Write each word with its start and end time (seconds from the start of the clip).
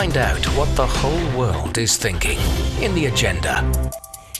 Find 0.00 0.16
out 0.16 0.44
what 0.56 0.74
the 0.74 0.84
whole 0.84 1.38
world 1.38 1.78
is 1.78 1.96
thinking 1.96 2.36
in 2.82 2.92
the 2.96 3.06
agenda. 3.06 3.62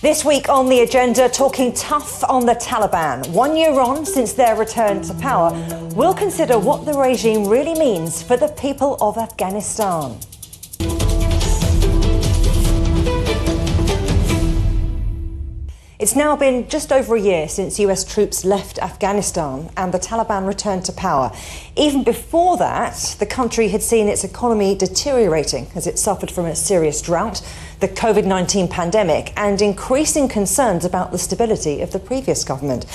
This 0.03 0.25
week 0.25 0.49
on 0.49 0.69
the 0.69 0.81
agenda, 0.81 1.29
talking 1.29 1.73
tough 1.75 2.25
on 2.25 2.45
the 2.45 2.57
Taliban. 2.57 3.29
One 3.29 3.57
year 3.57 3.79
on 3.79 4.05
since 4.05 4.33
their 4.33 4.57
return 4.57 5.03
to 5.03 5.15
power, 5.15 5.53
we'll 5.95 6.13
consider 6.13 6.59
what 6.59 6.85
the 6.85 6.95
regime 6.95 7.47
really 7.47 7.79
means 7.79 8.21
for 8.21 8.37
the 8.37 8.49
people 8.49 8.97
of 9.01 9.17
Afghanistan. 9.17 10.19
It's 15.97 16.17
now 16.17 16.35
been 16.35 16.69
just 16.69 16.91
over 16.91 17.15
a 17.15 17.21
year 17.21 17.49
since 17.49 17.79
US 17.79 18.03
troops 18.03 18.45
left 18.45 18.81
Afghanistan 18.81 19.71
and 19.77 19.95
the 19.95 20.01
Taliban 20.01 20.45
returned 20.45 20.85
to 20.87 20.93
power. 20.93 21.31
Even 21.77 22.03
before 22.03 22.57
that, 22.57 23.15
the 23.21 23.27
country 23.27 23.69
had 23.69 23.81
seen 23.81 24.09
its 24.09 24.25
economy 24.25 24.75
deteriorating 24.75 25.69
as 25.77 25.87
it 25.87 25.97
suffered 25.97 26.33
from 26.33 26.47
a 26.47 26.57
serious 26.57 27.01
drought, 27.01 27.47
the 27.79 27.87
COVID 27.87 28.27
19 28.27 28.67
pandemic, 28.67 29.33
and 29.37 29.63
increasing 29.63 30.27
concerns 30.27 30.85
about 30.85 31.13
the 31.13 31.19
stability 31.19 31.81
of 31.81 31.93
the 31.93 32.01
previous 32.01 32.43
government. 32.43 32.87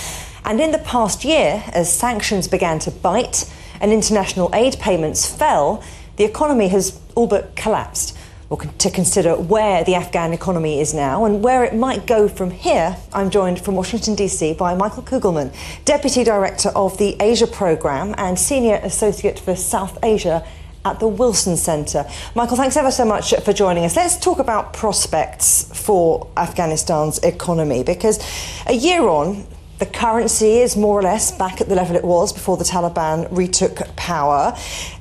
And 0.43 0.59
in 0.59 0.73
the 0.73 0.79
past 0.79 1.23
year, 1.23 1.63
as 1.71 1.89
sanctions 1.89 2.49
began 2.49 2.79
to 2.79 2.91
bite 2.91 3.49
and 3.79 3.93
international 3.93 4.53
aid 4.53 4.77
payments 4.77 5.25
fell, 5.25 5.81
the 6.17 6.25
economy 6.25 6.67
has 6.67 6.99
all 7.15 7.27
but 7.27 7.55
collapsed 7.55 8.17
or 8.49 8.57
to 8.57 8.89
consider 8.89 9.35
where 9.35 9.83
the 9.83 9.95
Afghan 9.95 10.33
economy 10.33 10.79
is 10.79 10.93
now 10.93 11.25
and 11.25 11.43
where 11.43 11.63
it 11.63 11.75
might 11.75 12.07
go 12.07 12.27
from 12.27 12.49
here, 12.49 12.97
I'm 13.13 13.29
joined 13.29 13.61
from 13.61 13.75
Washington, 13.75 14.15
D.C. 14.15 14.53
by 14.53 14.73
Michael 14.73 15.03
Kugelman, 15.03 15.53
Deputy 15.85 16.23
Director 16.23 16.69
of 16.69 16.97
the 16.97 17.15
Asia 17.19 17.45
Programme 17.45 18.15
and 18.17 18.39
Senior 18.39 18.79
Associate 18.83 19.37
for 19.37 19.55
South 19.55 19.99
Asia 20.03 20.43
at 20.83 20.99
the 20.99 21.07
Wilson 21.07 21.57
Centre. 21.57 22.05
Michael, 22.33 22.57
thanks 22.57 22.75
ever 22.75 22.89
so 22.89 23.05
much 23.05 23.35
for 23.43 23.53
joining 23.53 23.85
us. 23.85 23.95
Let's 23.95 24.17
talk 24.17 24.39
about 24.39 24.73
prospects 24.73 25.69
for 25.85 26.27
Afghanistan's 26.35 27.19
economy 27.19 27.83
because 27.83 28.19
a 28.65 28.73
year 28.73 29.07
on, 29.07 29.45
the 29.77 29.85
currency 29.85 30.57
is 30.57 30.75
more 30.75 30.99
or 30.99 31.03
less 31.03 31.31
back 31.31 31.61
at 31.61 31.69
the 31.69 31.75
level 31.75 31.95
it 31.95 32.03
was 32.03 32.33
before 32.33 32.57
the 32.57 32.65
Taliban 32.65 33.27
retook 33.31 33.95
power. 33.95 34.57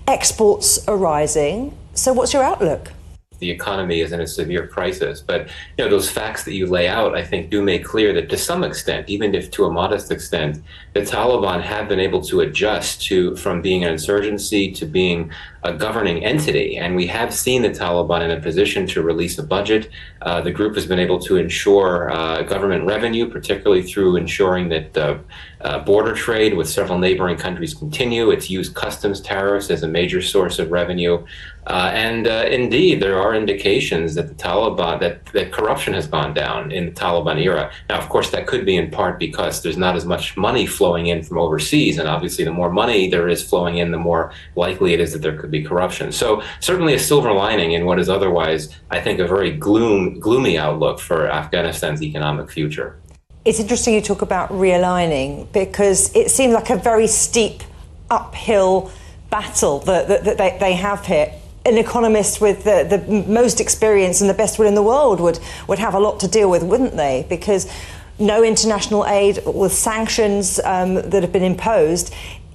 Exports 0.06 0.87
are 0.87 0.97
rising. 0.97 1.77
So, 1.94 2.12
what's 2.12 2.33
your 2.33 2.44
outlook? 2.44 2.92
The 3.39 3.50
economy 3.50 4.00
is 4.00 4.12
in 4.12 4.20
a 4.20 4.27
severe 4.27 4.67
crisis. 4.67 5.20
But 5.20 5.48
you 5.77 5.84
know 5.84 5.91
those 5.91 6.11
facts 6.11 6.44
that 6.44 6.55
you 6.55 6.67
lay 6.67 6.89
out, 6.89 7.17
I 7.17 7.25
think, 7.25 7.50
do 7.50 7.62
make 7.62 7.84
clear 7.84 8.12
that 8.14 8.28
to 8.31 8.36
some 8.36 8.64
extent, 8.64 9.08
even 9.08 9.34
if 9.34 9.50
to 9.53 9.64
a 9.64 9.70
modest 9.70 10.11
extent, 10.11 10.62
the 10.98 11.04
Taliban 11.04 11.62
have 11.62 11.88
been 11.88 12.00
able 12.00 12.20
to 12.22 12.41
adjust 12.41 13.02
to 13.02 13.36
from 13.36 13.62
being 13.62 13.84
an 13.84 13.92
insurgency 13.92 14.72
to 14.72 14.84
being 14.84 15.30
a 15.62 15.72
governing 15.72 16.24
entity. 16.24 16.77
And 16.77 16.96
we 16.96 17.06
have 17.08 17.32
seen 17.32 17.62
the 17.62 17.70
Taliban 17.70 18.22
in 18.22 18.30
a 18.30 18.41
position 18.41 18.86
to 18.88 19.02
release 19.02 19.38
a 19.38 19.42
budget. 19.42 19.91
Uh, 20.22 20.41
the 20.41 20.50
group 20.50 20.74
has 20.74 20.86
been 20.86 20.98
able 20.98 21.19
to 21.20 21.36
ensure 21.36 22.10
uh, 22.10 22.42
government 22.42 22.84
revenue, 22.84 23.28
particularly 23.30 23.82
through 23.82 24.16
ensuring 24.16 24.69
that 24.70 24.96
uh, 24.96 25.19
uh, 25.60 25.78
border 25.80 26.14
trade 26.14 26.54
with 26.54 26.69
several 26.69 26.98
neighboring 26.98 27.36
countries 27.36 27.74
continue. 27.74 28.30
It's 28.30 28.48
used 28.48 28.74
customs 28.74 29.20
tariffs 29.20 29.70
as 29.70 29.82
a 29.82 29.88
major 29.88 30.22
source 30.22 30.58
of 30.58 30.70
revenue. 30.70 31.24
Uh, 31.66 31.91
and 31.92 32.26
uh, 32.26 32.46
indeed, 32.50 33.02
there 33.02 33.20
are 33.20 33.34
indications 33.34 34.14
that 34.14 34.28
the 34.28 34.34
Taliban, 34.34 35.00
that, 35.00 35.26
that 35.26 35.52
corruption 35.52 35.92
has 35.92 36.06
gone 36.06 36.32
down 36.32 36.72
in 36.72 36.86
the 36.86 36.92
Taliban 36.92 37.38
era. 37.42 37.70
Now, 37.91 37.98
of 37.98 38.08
course, 38.08 38.30
that 38.30 38.46
could 38.46 38.64
be 38.64 38.76
in 38.76 38.91
part 38.91 39.19
because 39.19 39.62
there's 39.62 39.76
not 39.76 39.94
as 39.94 40.06
much 40.06 40.36
money 40.36 40.64
flowing 40.64 40.88
in 40.97 41.22
from 41.22 41.39
overseas. 41.39 41.98
And 41.98 42.08
obviously, 42.08 42.44
the 42.44 42.53
more 42.53 42.70
money 42.70 43.08
there 43.08 43.28
is 43.28 43.42
flowing 43.42 43.78
in, 43.78 43.91
the 43.91 43.98
more 43.98 44.33
likely 44.56 44.94
it 44.94 45.00
is 45.00 45.12
that 45.12 45.22
there 45.22 45.36
could 45.36 45.50
be 45.50 45.62
corruption. 45.62 46.12
So, 46.12 46.42
certainly 46.61 46.94
a 46.94 46.98
silver 46.98 47.33
lining 47.33 47.72
in 47.72 47.84
what 47.84 47.98
is 47.98 48.08
otherwise, 48.08 48.75
I 48.91 49.00
think, 49.00 49.20
a 49.20 49.27
very 49.27 49.53
gloom, 49.53 50.19
gloomy 50.19 50.59
outlook 50.59 51.00
for 51.00 51.31
Afghanistan's 51.31 52.03
economic 52.03 52.50
future. 52.50 52.98
It's 53.44 53.61
interesting 53.61 53.94
you 53.94 54.03
talk 54.03 54.22
about 54.22 54.50
realigning 54.50 55.50
because 55.53 56.15
it 56.15 56.31
seems 56.31 56.53
like 56.53 56.71
a 56.71 56.76
very 56.76 57.06
steep 57.06 57.62
uphill 58.10 58.91
battle 59.31 59.78
that, 59.81 60.09
that, 60.09 60.25
that 60.25 60.38
they, 60.38 60.56
they 60.59 60.72
have 60.75 61.06
here 61.06 61.32
an 61.69 61.76
economist 61.76 62.41
with 62.41 62.65
the, 62.65 62.87
the, 62.88 63.22
most 63.31 63.60
experience 63.60 64.20
and 64.20 64.31
the 64.31 64.34
best 64.34 64.59
will 64.59 64.66
in 64.66 64.75
the 64.75 64.82
world 64.82 65.20
would, 65.20 65.38
would 65.66 65.78
have 65.78 65.94
a 65.94 65.99
lot 65.99 66.19
to 66.20 66.28
deal 66.28 66.49
with, 66.49 66.62
wouldn't 66.62 66.97
they? 66.97 67.26
Because 67.28 67.70
no 68.19 68.43
international 68.43 69.06
aid 69.06 69.41
with 69.47 69.73
sanctions 69.73 70.61
um, 70.65 70.95
that 70.95 71.23
have 71.23 71.33
been 71.33 71.45
imposed, 71.45 72.12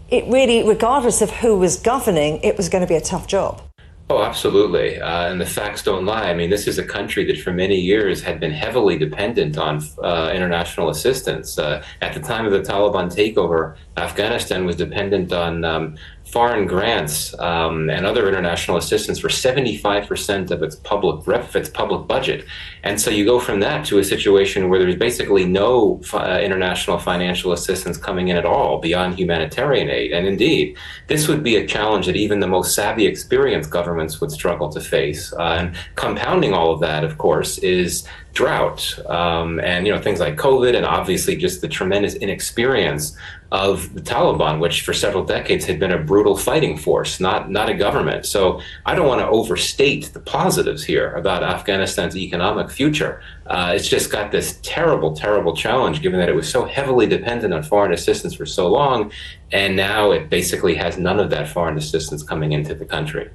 it 0.09 0.25
really, 0.27 0.67
regardless 0.67 1.21
of 1.21 1.31
who 1.31 1.57
was 1.57 1.77
governing, 1.77 2.39
it 2.43 2.57
was 2.57 2.69
going 2.69 2.81
to 2.81 2.87
be 2.87 2.95
a 2.95 3.01
tough 3.01 3.27
job. 3.27 3.61
Oh, 4.09 4.21
absolutely. 4.21 4.99
Uh, 4.99 5.31
and 5.31 5.39
the 5.39 5.45
facts 5.45 5.81
don't 5.81 6.05
lie. 6.05 6.29
I 6.29 6.33
mean, 6.33 6.49
this 6.49 6.67
is 6.67 6.77
a 6.77 6.83
country 6.83 7.25
that 7.25 7.39
for 7.39 7.51
many 7.51 7.79
years 7.79 8.21
had 8.21 8.39
been 8.39 8.51
heavily 8.51 8.97
dependent 8.97 9.57
on 9.57 9.81
uh, 10.03 10.29
international 10.35 10.89
assistance. 10.89 11.57
Uh, 11.57 11.83
at 12.01 12.13
the 12.13 12.19
time 12.19 12.45
of 12.45 12.51
the 12.51 12.59
Taliban 12.59 13.07
takeover, 13.07 13.75
Afghanistan 13.95 14.65
was 14.65 14.75
dependent 14.75 15.31
on 15.31 15.63
um, 15.63 15.95
foreign 16.33 16.65
grants 16.65 17.37
um, 17.37 17.91
and 17.91 18.07
other 18.07 18.27
international 18.27 18.75
assistance 18.75 19.19
for 19.19 19.27
75% 19.27 20.49
of 20.49 20.63
its 20.63 20.75
public 20.77 21.27
rep, 21.27 21.55
its 21.55 21.69
public 21.69 22.07
budget. 22.07 22.43
And 22.81 22.99
so 22.99 23.11
you 23.11 23.23
go 23.23 23.39
from 23.39 23.59
that 23.59 23.85
to 23.85 23.99
a 23.99 24.03
situation 24.03 24.67
where 24.67 24.79
there's 24.79 24.95
basically 24.95 25.45
no 25.45 26.01
uh, 26.11 26.39
international 26.41 26.97
financial 26.97 27.51
assistance 27.51 27.97
coming 27.97 28.29
in 28.29 28.35
at 28.35 28.45
all 28.45 28.79
beyond 28.79 29.19
humanitarian 29.19 29.91
aid. 29.91 30.11
And 30.11 30.25
indeed, 30.25 30.75
this 31.05 31.27
would 31.27 31.43
be 31.43 31.55
a 31.57 31.67
challenge 31.67 32.07
that 32.07 32.15
even 32.15 32.39
the 32.39 32.47
most 32.47 32.73
savvy, 32.73 33.05
experienced 33.05 33.69
governments 33.69 34.19
would 34.19 34.31
struggle 34.31 34.69
to 34.69 34.81
face. 34.81 35.31
Uh, 35.33 35.57
and 35.59 35.75
compounding 35.93 36.51
all 36.51 36.71
of 36.73 36.79
that, 36.79 37.03
of 37.03 37.19
course, 37.19 37.59
is 37.59 38.07
drought 38.33 38.99
um, 39.07 39.59
and 39.59 39.85
you 39.85 39.93
know 39.93 40.01
things 40.01 40.19
like 40.19 40.35
COVID 40.35 40.75
and 40.75 40.85
obviously 40.85 41.35
just 41.35 41.61
the 41.61 41.67
tremendous 41.67 42.15
inexperience 42.15 43.15
of 43.51 43.93
the 43.93 44.01
Taliban, 44.01 44.59
which 44.59 44.81
for 44.81 44.93
several 44.93 45.23
decades 45.23 45.63
had 45.65 45.79
been 45.79 45.91
a 45.91 45.97
brutal 45.99 46.35
fighting 46.35 46.75
force, 46.75 47.19
not 47.19 47.51
not 47.51 47.69
a 47.69 47.75
government. 47.75 48.25
So 48.25 48.59
I 48.87 48.95
don't 48.95 49.07
want 49.07 49.21
to 49.21 49.27
overstate 49.27 50.11
the 50.13 50.19
positives 50.19 50.83
here 50.83 51.13
about 51.13 51.43
Afghanistan's 51.43 52.17
economic 52.17 52.71
future. 52.71 53.21
Uh, 53.45 53.73
it's 53.75 53.87
just 53.87 54.11
got 54.11 54.31
this 54.31 54.59
terrible, 54.63 55.15
terrible 55.15 55.55
challenge, 55.55 56.01
given 56.01 56.19
that 56.19 56.29
it 56.29 56.35
was 56.35 56.49
so 56.49 56.65
heavily 56.65 57.05
dependent 57.05 57.53
on 57.53 57.61
foreign 57.61 57.93
assistance 57.93 58.33
for 58.33 58.47
so 58.47 58.67
long, 58.67 59.11
and 59.51 59.75
now 59.75 60.11
it 60.11 60.31
basically 60.31 60.73
has 60.73 60.97
none 60.97 61.19
of 61.19 61.29
that 61.29 61.47
foreign 61.47 61.77
assistance 61.77 62.23
coming 62.23 62.53
into 62.53 62.73
the 62.73 62.85
country. 62.85 63.29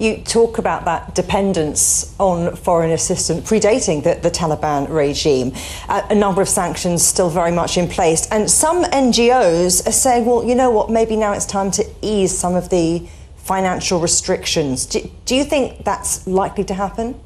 You 0.00 0.16
talk 0.16 0.56
about 0.56 0.86
that 0.86 1.14
dependence 1.14 2.16
on 2.18 2.56
foreign 2.56 2.90
assistance 2.90 3.46
predating 3.46 4.02
the, 4.02 4.14
the 4.14 4.30
Taliban 4.30 4.88
regime. 4.88 5.52
Uh, 5.90 6.00
a 6.08 6.14
number 6.14 6.40
of 6.40 6.48
sanctions 6.48 7.06
still 7.06 7.28
very 7.28 7.52
much 7.52 7.76
in 7.76 7.86
place. 7.86 8.26
And 8.28 8.50
some 8.50 8.82
NGOs 8.84 9.86
are 9.86 9.92
saying, 9.92 10.24
well, 10.24 10.42
you 10.42 10.54
know 10.54 10.70
what, 10.70 10.88
maybe 10.88 11.16
now 11.16 11.32
it's 11.34 11.44
time 11.44 11.70
to 11.72 11.86
ease 12.00 12.36
some 12.36 12.54
of 12.54 12.70
the 12.70 13.06
financial 13.36 14.00
restrictions. 14.00 14.86
Do, 14.86 15.10
do 15.26 15.36
you 15.36 15.44
think 15.44 15.84
that's 15.84 16.26
likely 16.26 16.64
to 16.64 16.74
happen? 16.74 17.20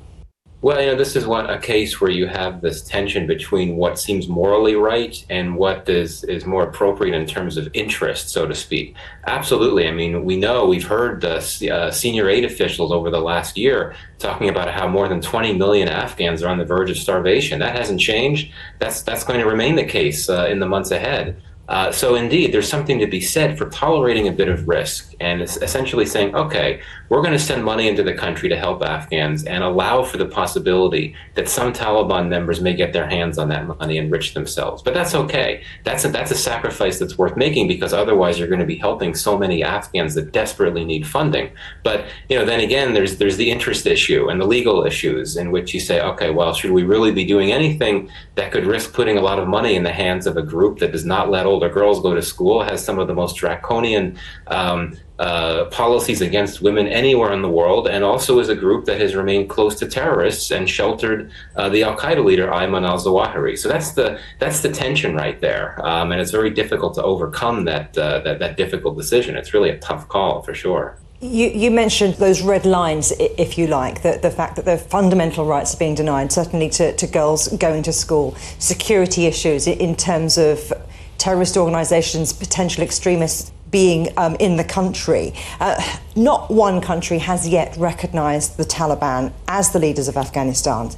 Well, 0.64 0.80
you 0.80 0.86
know, 0.86 0.96
this 0.96 1.14
is 1.14 1.26
what 1.26 1.50
a 1.50 1.58
case 1.58 2.00
where 2.00 2.10
you 2.10 2.26
have 2.26 2.62
this 2.62 2.80
tension 2.80 3.26
between 3.26 3.76
what 3.76 3.98
seems 3.98 4.28
morally 4.28 4.76
right 4.76 5.22
and 5.28 5.56
what 5.56 5.86
is 5.90 6.24
is 6.24 6.46
more 6.46 6.62
appropriate 6.62 7.14
in 7.14 7.26
terms 7.26 7.58
of 7.58 7.68
interest, 7.74 8.30
so 8.30 8.46
to 8.46 8.54
speak. 8.54 8.96
Absolutely. 9.26 9.86
I 9.86 9.90
mean, 9.90 10.24
we 10.24 10.38
know 10.38 10.64
we've 10.64 10.88
heard 10.88 11.20
the 11.20 11.70
uh, 11.70 11.90
senior 11.90 12.30
aid 12.30 12.46
officials 12.46 12.92
over 12.92 13.10
the 13.10 13.20
last 13.20 13.58
year 13.58 13.94
talking 14.18 14.48
about 14.48 14.70
how 14.70 14.88
more 14.88 15.06
than 15.06 15.20
20 15.20 15.52
million 15.52 15.86
Afghans 15.86 16.42
are 16.42 16.48
on 16.48 16.56
the 16.56 16.64
verge 16.64 16.88
of 16.88 16.96
starvation. 16.96 17.58
That 17.58 17.76
hasn't 17.76 18.00
changed. 18.00 18.50
That's 18.78 19.02
that's 19.02 19.22
going 19.22 19.40
to 19.40 19.46
remain 19.46 19.74
the 19.74 19.84
case 19.84 20.30
uh, 20.30 20.46
in 20.46 20.60
the 20.60 20.66
months 20.66 20.92
ahead. 20.92 21.42
Uh, 21.68 21.90
so 21.90 22.14
indeed, 22.14 22.52
there's 22.52 22.68
something 22.68 22.98
to 22.98 23.06
be 23.06 23.20
said 23.20 23.56
for 23.56 23.68
tolerating 23.70 24.28
a 24.28 24.32
bit 24.32 24.48
of 24.48 24.68
risk 24.68 25.14
and 25.20 25.40
essentially 25.40 26.04
saying, 26.04 26.34
okay, 26.34 26.80
we're 27.08 27.22
going 27.22 27.32
to 27.32 27.38
send 27.38 27.64
money 27.64 27.88
into 27.88 28.02
the 28.02 28.12
country 28.12 28.48
to 28.48 28.56
help 28.56 28.82
Afghans 28.82 29.44
and 29.44 29.64
allow 29.64 30.02
for 30.02 30.16
the 30.16 30.26
possibility 30.26 31.14
that 31.34 31.48
some 31.48 31.72
Taliban 31.72 32.28
members 32.28 32.60
may 32.60 32.74
get 32.74 32.92
their 32.92 33.08
hands 33.08 33.38
on 33.38 33.48
that 33.48 33.66
money 33.66 33.98
and 33.98 34.06
enrich 34.06 34.34
themselves. 34.34 34.82
But 34.82 34.94
that's 34.94 35.14
okay. 35.14 35.62
That's 35.84 36.04
a, 36.04 36.08
that's 36.08 36.30
a 36.30 36.36
sacrifice 36.36 36.98
that's 36.98 37.16
worth 37.16 37.36
making 37.36 37.68
because 37.68 37.92
otherwise 37.92 38.38
you're 38.38 38.48
going 38.48 38.60
to 38.60 38.66
be 38.66 38.76
helping 38.76 39.14
so 39.14 39.38
many 39.38 39.62
Afghans 39.62 40.14
that 40.14 40.32
desperately 40.32 40.84
need 40.84 41.06
funding. 41.06 41.50
But 41.82 42.06
you 42.28 42.38
know, 42.38 42.44
then 42.44 42.60
again, 42.60 42.92
there's 42.92 43.16
there's 43.16 43.36
the 43.36 43.50
interest 43.50 43.86
issue 43.86 44.28
and 44.28 44.40
the 44.40 44.46
legal 44.46 44.84
issues 44.84 45.36
in 45.36 45.50
which 45.50 45.72
you 45.72 45.80
say, 45.80 46.00
okay, 46.00 46.30
well, 46.30 46.54
should 46.54 46.72
we 46.72 46.82
really 46.82 47.12
be 47.12 47.24
doing 47.24 47.52
anything 47.52 48.10
that 48.34 48.52
could 48.52 48.66
risk 48.66 48.92
putting 48.92 49.18
a 49.18 49.22
lot 49.22 49.38
of 49.38 49.48
money 49.48 49.74
in 49.74 49.82
the 49.82 49.92
hands 49.92 50.26
of 50.26 50.36
a 50.36 50.42
group 50.42 50.78
that 50.78 50.92
does 50.92 51.04
not 51.04 51.30
let 51.30 51.46
older 51.54 51.68
girls 51.68 52.00
go 52.00 52.12
to 52.14 52.22
school, 52.22 52.62
has 52.62 52.84
some 52.84 52.98
of 52.98 53.06
the 53.06 53.14
most 53.14 53.36
draconian 53.36 54.18
um, 54.48 54.98
uh, 55.20 55.66
policies 55.66 56.20
against 56.20 56.60
women 56.60 56.86
anywhere 56.88 57.32
in 57.32 57.42
the 57.42 57.48
world, 57.48 57.86
and 57.86 58.02
also 58.02 58.40
is 58.40 58.48
a 58.48 58.56
group 58.56 58.84
that 58.86 59.00
has 59.00 59.14
remained 59.14 59.48
close 59.48 59.74
to 59.78 59.86
terrorists 59.86 60.50
and 60.50 60.68
sheltered 60.68 61.30
uh, 61.54 61.68
the 61.68 61.84
Al 61.84 61.96
Qaeda 61.96 62.24
leader 62.24 62.48
Ayman 62.48 62.84
al 62.86 62.98
Zawahiri. 62.98 63.56
So 63.56 63.68
that's 63.68 63.92
the 63.92 64.18
that's 64.40 64.60
the 64.60 64.72
tension 64.72 65.14
right 65.14 65.40
there, 65.40 65.68
um, 65.86 66.10
and 66.10 66.20
it's 66.20 66.32
very 66.32 66.50
difficult 66.50 66.94
to 66.94 67.02
overcome 67.02 67.64
that, 67.66 67.96
uh, 67.96 68.18
that 68.24 68.40
that 68.40 68.56
difficult 68.56 68.96
decision. 68.96 69.36
It's 69.36 69.54
really 69.54 69.70
a 69.70 69.78
tough 69.78 70.08
call 70.08 70.42
for 70.42 70.54
sure. 70.54 70.98
You, 71.20 71.48
you, 71.48 71.70
mentioned 71.70 72.14
those 72.14 72.42
red 72.42 72.66
lines, 72.66 73.10
if 73.18 73.56
you 73.56 73.66
like, 73.66 74.02
the, 74.02 74.18
the 74.20 74.30
fact 74.30 74.56
that 74.56 74.66
their 74.66 74.76
fundamental 74.76 75.46
rights 75.46 75.74
are 75.74 75.78
being 75.78 75.94
denied, 75.94 76.30
certainly 76.30 76.68
to, 76.70 76.94
to 76.94 77.06
girls 77.06 77.48
going 77.56 77.82
to 77.84 77.94
school, 77.94 78.34
security 78.58 79.24
issues 79.24 79.66
in 79.66 79.96
terms 79.96 80.36
of 80.36 80.70
terrorist 81.18 81.56
organisations, 81.56 82.32
potential 82.32 82.82
extremists 82.82 83.52
being 83.70 84.08
um, 84.16 84.36
in 84.36 84.56
the 84.56 84.64
country. 84.64 85.34
Uh, 85.58 85.74
not 86.14 86.50
one 86.50 86.80
country 86.80 87.18
has 87.18 87.48
yet 87.48 87.76
recognised 87.76 88.56
the 88.56 88.64
Taliban 88.64 89.32
as 89.48 89.72
the 89.72 89.80
leaders 89.80 90.06
of 90.06 90.16
Afghanistan. 90.16 90.90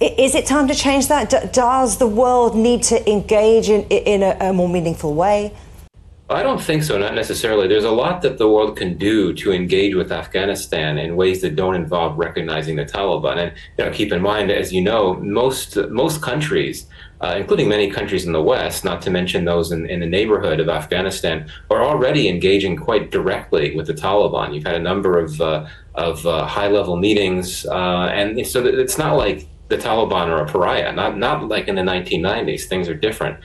Is 0.00 0.34
it 0.34 0.46
time 0.46 0.66
to 0.66 0.74
change 0.74 1.08
that? 1.08 1.52
does 1.52 1.98
the 1.98 2.06
world 2.08 2.56
need 2.56 2.82
to 2.84 3.08
engage 3.08 3.68
in, 3.68 3.82
in 3.84 4.22
a, 4.22 4.36
a 4.40 4.52
more 4.52 4.68
meaningful 4.68 5.14
way? 5.14 5.52
I 6.30 6.44
don't 6.44 6.60
think 6.60 6.84
so, 6.84 6.96
not 6.96 7.14
necessarily. 7.14 7.66
There's 7.66 7.84
a 7.84 7.90
lot 7.90 8.22
that 8.22 8.38
the 8.38 8.48
world 8.48 8.76
can 8.76 8.96
do 8.96 9.32
to 9.34 9.52
engage 9.52 9.96
with 9.96 10.12
Afghanistan 10.12 10.96
in 10.96 11.16
ways 11.16 11.40
that 11.42 11.56
don't 11.56 11.74
involve 11.74 12.16
recognizing 12.18 12.76
the 12.76 12.84
Taliban. 12.84 13.36
And 13.36 13.52
you 13.76 13.84
know, 13.84 13.90
keep 13.90 14.12
in 14.12 14.22
mind, 14.22 14.52
as 14.52 14.72
you 14.72 14.80
know, 14.80 15.14
most 15.14 15.76
most 15.90 16.22
countries, 16.22 16.86
uh, 17.20 17.34
including 17.36 17.68
many 17.68 17.90
countries 17.90 18.24
in 18.24 18.32
the 18.32 18.42
West, 18.42 18.84
not 18.84 19.02
to 19.02 19.10
mention 19.10 19.44
those 19.44 19.72
in, 19.72 19.88
in 19.88 20.00
the 20.00 20.06
neighborhood 20.06 20.58
of 20.60 20.68
Afghanistan, 20.68 21.50
are 21.70 21.82
already 21.82 22.28
engaging 22.28 22.76
quite 22.76 23.10
directly 23.10 23.76
with 23.76 23.86
the 23.86 23.94
Taliban. 23.94 24.54
You've 24.54 24.64
had 24.64 24.76
a 24.76 24.80
number 24.80 25.18
of 25.18 25.40
uh, 25.40 25.66
of 25.94 26.24
uh, 26.26 26.46
high 26.46 26.68
level 26.68 26.96
meetings, 26.96 27.66
uh, 27.66 28.10
and 28.12 28.46
so 28.46 28.64
it's 28.64 28.96
not 28.96 29.16
like 29.16 29.46
the 29.68 29.76
Taliban 29.76 30.26
are 30.26 30.44
a 30.44 30.46
pariah. 30.46 30.92
Not 30.92 31.18
not 31.18 31.48
like 31.48 31.68
in 31.68 31.74
the 31.74 31.82
1990s. 31.82 32.64
Things 32.64 32.88
are 32.88 32.94
different. 32.94 33.38